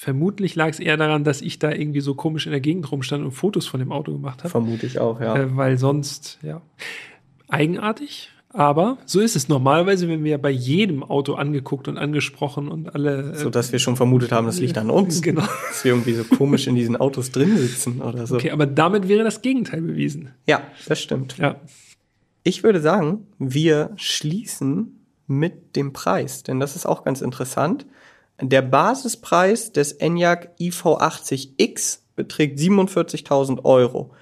[0.00, 3.22] vermutlich lag es eher daran, dass ich da irgendwie so komisch in der Gegend rumstand
[3.22, 4.48] und Fotos von dem Auto gemacht habe.
[4.48, 5.36] Vermute ich auch, ja.
[5.36, 6.62] Äh, weil sonst, ja,
[7.48, 8.30] eigenartig.
[8.48, 13.32] Aber so ist es normalerweise, wenn wir bei jedem Auto angeguckt und angesprochen und alle.
[13.32, 15.20] äh, so dass wir schon vermutet haben, das liegt an uns.
[15.20, 15.42] Genau.
[15.42, 18.36] Dass wir irgendwie so komisch in diesen Autos drin sitzen oder so.
[18.36, 20.30] Okay, aber damit wäre das Gegenteil bewiesen.
[20.46, 21.36] Ja, das stimmt.
[21.36, 21.60] Ja.
[22.42, 27.84] Ich würde sagen, wir schließen mit dem Preis, denn das ist auch ganz interessant.
[28.40, 34.12] Der Basispreis des Enyaq iV80X beträgt 47.000 Euro.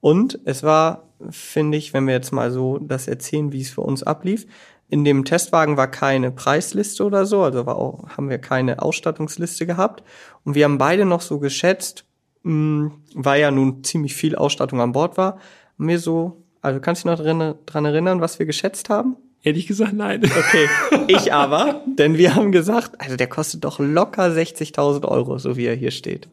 [0.00, 3.82] Und es war, finde ich, wenn wir jetzt mal so das erzählen, wie es für
[3.82, 4.46] uns ablief,
[4.88, 9.66] in dem Testwagen war keine Preisliste oder so, also war auch, haben wir keine Ausstattungsliste
[9.66, 10.02] gehabt.
[10.44, 12.04] Und wir haben beide noch so geschätzt,
[12.42, 15.38] mh, weil ja nun ziemlich viel Ausstattung an Bord war,
[15.78, 19.16] haben wir so, also kannst du dich noch dran erinnern, was wir geschätzt haben?
[19.42, 20.22] Ehrlich gesagt, nein.
[20.24, 20.68] Okay,
[21.08, 25.66] ich aber, denn wir haben gesagt, also der kostet doch locker 60.000 Euro, so wie
[25.66, 26.28] er hier steht.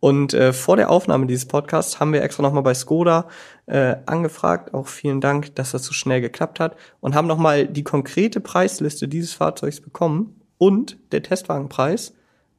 [0.00, 3.26] Und äh, vor der Aufnahme dieses Podcasts haben wir extra nochmal bei Skoda
[3.66, 7.82] äh, angefragt, auch vielen Dank, dass das so schnell geklappt hat, und haben nochmal die
[7.82, 10.40] konkrete Preisliste dieses Fahrzeugs bekommen.
[10.56, 12.14] Und der Testwagenpreis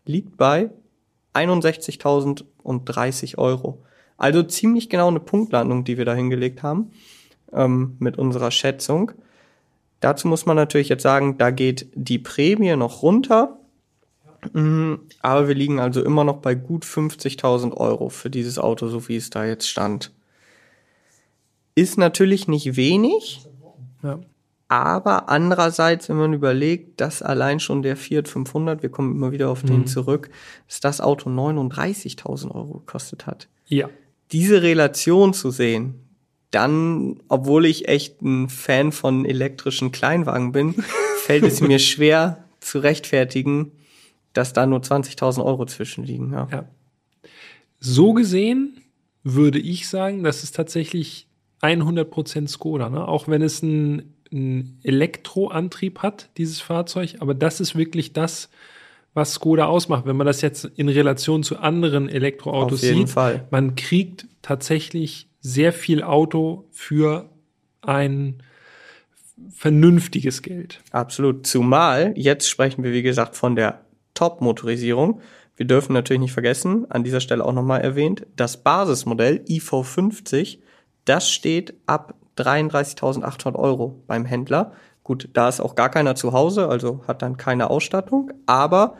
[0.05, 0.70] liegt bei
[1.34, 3.84] 61.030 Euro.
[4.17, 6.91] Also ziemlich genau eine Punktlandung, die wir da hingelegt haben
[7.53, 9.13] ähm, mit unserer Schätzung.
[9.99, 13.57] Dazu muss man natürlich jetzt sagen, da geht die Prämie noch runter.
[14.53, 19.07] Mm, Aber wir liegen also immer noch bei gut 50.000 Euro für dieses Auto, so
[19.09, 20.13] wie es da jetzt stand.
[21.75, 23.45] Ist natürlich nicht wenig,
[24.03, 24.19] Ja.
[24.69, 29.49] aber andererseits, wenn man überlegt, dass allein schon der Fiat 500, wir kommen immer wieder
[29.49, 30.29] auf den zurück,
[30.67, 33.47] dass das Auto 39.000 Euro gekostet hat.
[33.67, 33.89] ja.
[34.31, 35.95] Diese Relation zu sehen,
[36.51, 40.75] dann, obwohl ich echt ein Fan von elektrischen Kleinwagen bin,
[41.23, 43.71] fällt es mir schwer zu rechtfertigen,
[44.33, 46.33] dass da nur 20.000 Euro zwischenliegen.
[46.33, 46.47] Ja.
[46.51, 46.65] Ja.
[47.79, 48.81] So gesehen
[49.23, 51.27] würde ich sagen, das ist tatsächlich
[51.61, 53.07] 100% Skoda, ne?
[53.07, 58.49] auch wenn es einen einen Elektroantrieb hat, dieses Fahrzeug, aber das ist wirklich das,
[59.13, 60.05] was Skoda ausmacht.
[60.05, 63.47] Wenn man das jetzt in Relation zu anderen Elektroautos Auf jeden sieht, Fall.
[63.49, 67.29] man kriegt tatsächlich sehr viel Auto für
[67.81, 68.41] ein
[69.55, 70.81] vernünftiges Geld.
[70.91, 71.47] Absolut.
[71.47, 73.81] Zumal, jetzt sprechen wir, wie gesagt, von der
[74.13, 75.21] Top-Motorisierung.
[75.55, 80.59] Wir dürfen natürlich nicht vergessen, an dieser Stelle auch nochmal erwähnt, das Basismodell IV50,
[81.05, 84.73] das steht ab 33.800 Euro beim Händler.
[85.03, 88.95] Gut, da ist auch gar keiner zu Hause, also hat dann keine Ausstattung, aber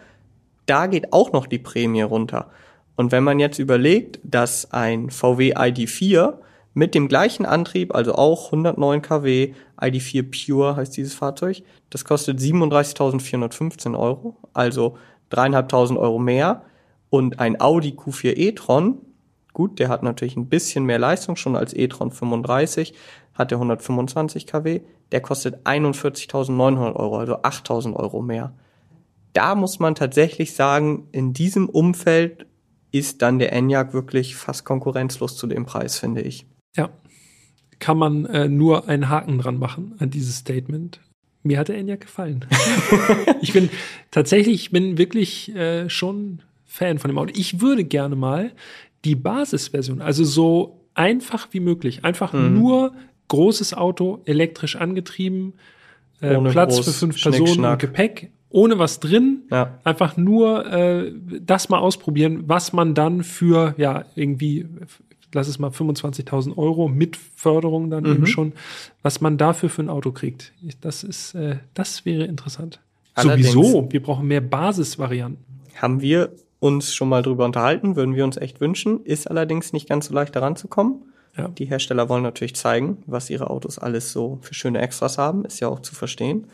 [0.65, 2.51] da geht auch noch die Prämie runter.
[2.99, 6.33] Und wenn man jetzt überlegt, dass ein VW ID4
[6.73, 12.39] mit dem gleichen Antrieb, also auch 109 kW, ID4 Pure heißt dieses Fahrzeug, das kostet
[12.39, 14.97] 37.415 Euro, also
[15.29, 16.63] dreieinhalbtausend Euro mehr.
[17.09, 18.97] Und ein Audi Q4 e-tron,
[19.53, 22.93] gut, der hat natürlich ein bisschen mehr Leistung schon als e-tron 35,
[23.33, 24.81] hat der 125 kW,
[25.13, 28.51] der kostet 41.900 Euro, also 8.000 Euro mehr.
[29.31, 32.48] Da muss man tatsächlich sagen, in diesem Umfeld
[32.91, 36.45] ist dann der Enyaq wirklich fast konkurrenzlos zu dem Preis, finde ich.
[36.75, 36.89] Ja,
[37.79, 40.99] kann man äh, nur einen Haken dran machen an dieses Statement.
[41.43, 42.45] Mir hat der Enyaq gefallen.
[43.41, 43.69] ich bin
[44.11, 47.33] tatsächlich, ich bin wirklich äh, schon Fan von dem Auto.
[47.35, 48.51] Ich würde gerne mal
[49.05, 52.59] die Basisversion, also so einfach wie möglich, einfach mhm.
[52.59, 52.93] nur
[53.29, 55.53] großes Auto, elektrisch angetrieben,
[56.19, 59.79] äh, Platz für fünf Personen und Gepäck, ohne was drin, ja.
[59.83, 64.65] einfach nur äh, das mal ausprobieren, was man dann für ja irgendwie
[65.33, 68.11] lass es mal 25.000 Euro mit Förderung dann mhm.
[68.11, 68.53] eben schon,
[69.01, 70.53] was man dafür für ein Auto kriegt.
[70.81, 72.79] Das ist, äh, das wäre interessant.
[73.13, 75.43] Allerdings Sowieso, wir brauchen mehr Basisvarianten.
[75.75, 79.87] Haben wir uns schon mal drüber unterhalten, würden wir uns echt wünschen, ist allerdings nicht
[79.87, 81.03] ganz so leicht daran zu kommen.
[81.37, 81.47] Ja.
[81.47, 85.59] Die Hersteller wollen natürlich zeigen, was ihre Autos alles so für schöne Extras haben, ist
[85.59, 86.47] ja auch zu verstehen.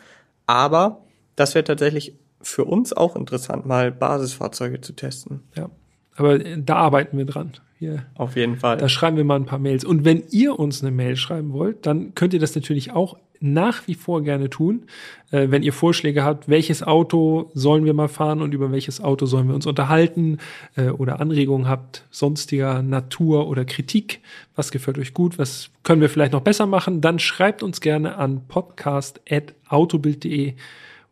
[0.46, 1.02] Aber
[1.36, 5.42] das wäre tatsächlich für uns auch interessant, mal Basisfahrzeuge zu testen.
[5.56, 5.70] Ja,
[6.16, 7.54] aber da arbeiten wir dran.
[7.78, 8.06] Hier.
[8.16, 8.78] Auf jeden Fall.
[8.78, 9.84] Da schreiben wir mal ein paar Mails.
[9.84, 13.86] Und wenn ihr uns eine Mail schreiben wollt, dann könnt ihr das natürlich auch nach
[13.88, 14.86] wie vor gerne tun.
[15.32, 19.26] Äh, wenn ihr Vorschläge habt, welches Auto sollen wir mal fahren und über welches Auto
[19.26, 20.38] sollen wir uns unterhalten
[20.78, 24.22] äh, oder Anregungen habt, sonstiger Natur oder Kritik,
[24.56, 28.18] was gefällt euch gut, was können wir vielleicht noch besser machen, dann schreibt uns gerne
[28.18, 30.54] an podcast.autobild.de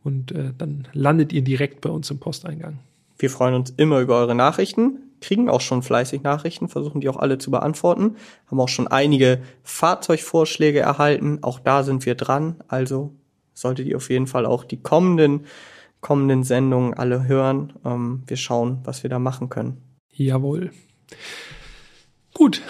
[0.04, 2.80] und äh, dann landet ihr direkt bei uns im Posteingang.
[3.18, 7.18] Wir freuen uns immer über eure Nachrichten kriegen auch schon fleißig Nachrichten, versuchen die auch
[7.18, 13.16] alle zu beantworten, haben auch schon einige Fahrzeugvorschläge erhalten, auch da sind wir dran, also
[13.54, 15.46] solltet ihr auf jeden Fall auch die kommenden,
[16.02, 17.74] kommenden Sendungen alle hören.
[17.86, 19.78] Ähm, wir schauen, was wir da machen können.
[20.12, 20.72] Jawohl.
[22.34, 22.62] Gut.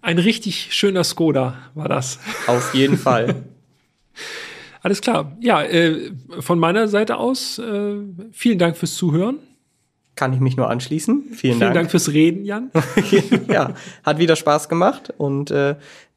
[0.00, 2.20] Ein richtig schöner Skoda war das.
[2.46, 3.44] Auf jeden Fall.
[4.86, 5.36] Alles klar.
[5.40, 7.96] Ja, äh, von meiner Seite aus äh,
[8.30, 9.38] vielen Dank fürs Zuhören.
[10.14, 11.22] Kann ich mich nur anschließen.
[11.22, 11.74] Vielen, Vielen Dank.
[11.74, 12.70] Dank fürs Reden, Jan.
[13.48, 13.74] ja,
[14.04, 15.74] hat wieder Spaß gemacht und äh,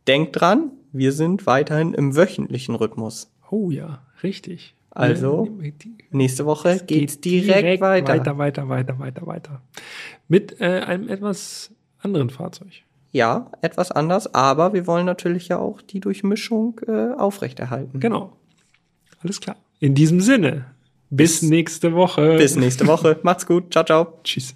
[0.07, 3.31] denkt dran, wir sind weiterhin im wöchentlichen Rhythmus.
[3.49, 4.75] Oh ja, richtig.
[4.91, 5.49] Also
[6.11, 8.13] nächste Woche geht's geht direkt, direkt weiter.
[8.13, 9.61] Weiter, weiter, weiter, weiter, weiter.
[10.27, 11.71] Mit äh, einem etwas
[12.03, 12.83] anderen Fahrzeug.
[13.11, 17.99] Ja, etwas anders, aber wir wollen natürlich ja auch die Durchmischung äh, aufrechterhalten.
[17.99, 18.33] Genau.
[19.23, 19.57] Alles klar.
[19.79, 20.65] In diesem Sinne,
[21.09, 22.37] bis nächste Woche.
[22.37, 23.19] Bis nächste Woche.
[23.23, 23.71] Macht's gut.
[23.71, 24.19] Ciao, ciao.
[24.23, 24.55] Tschüss.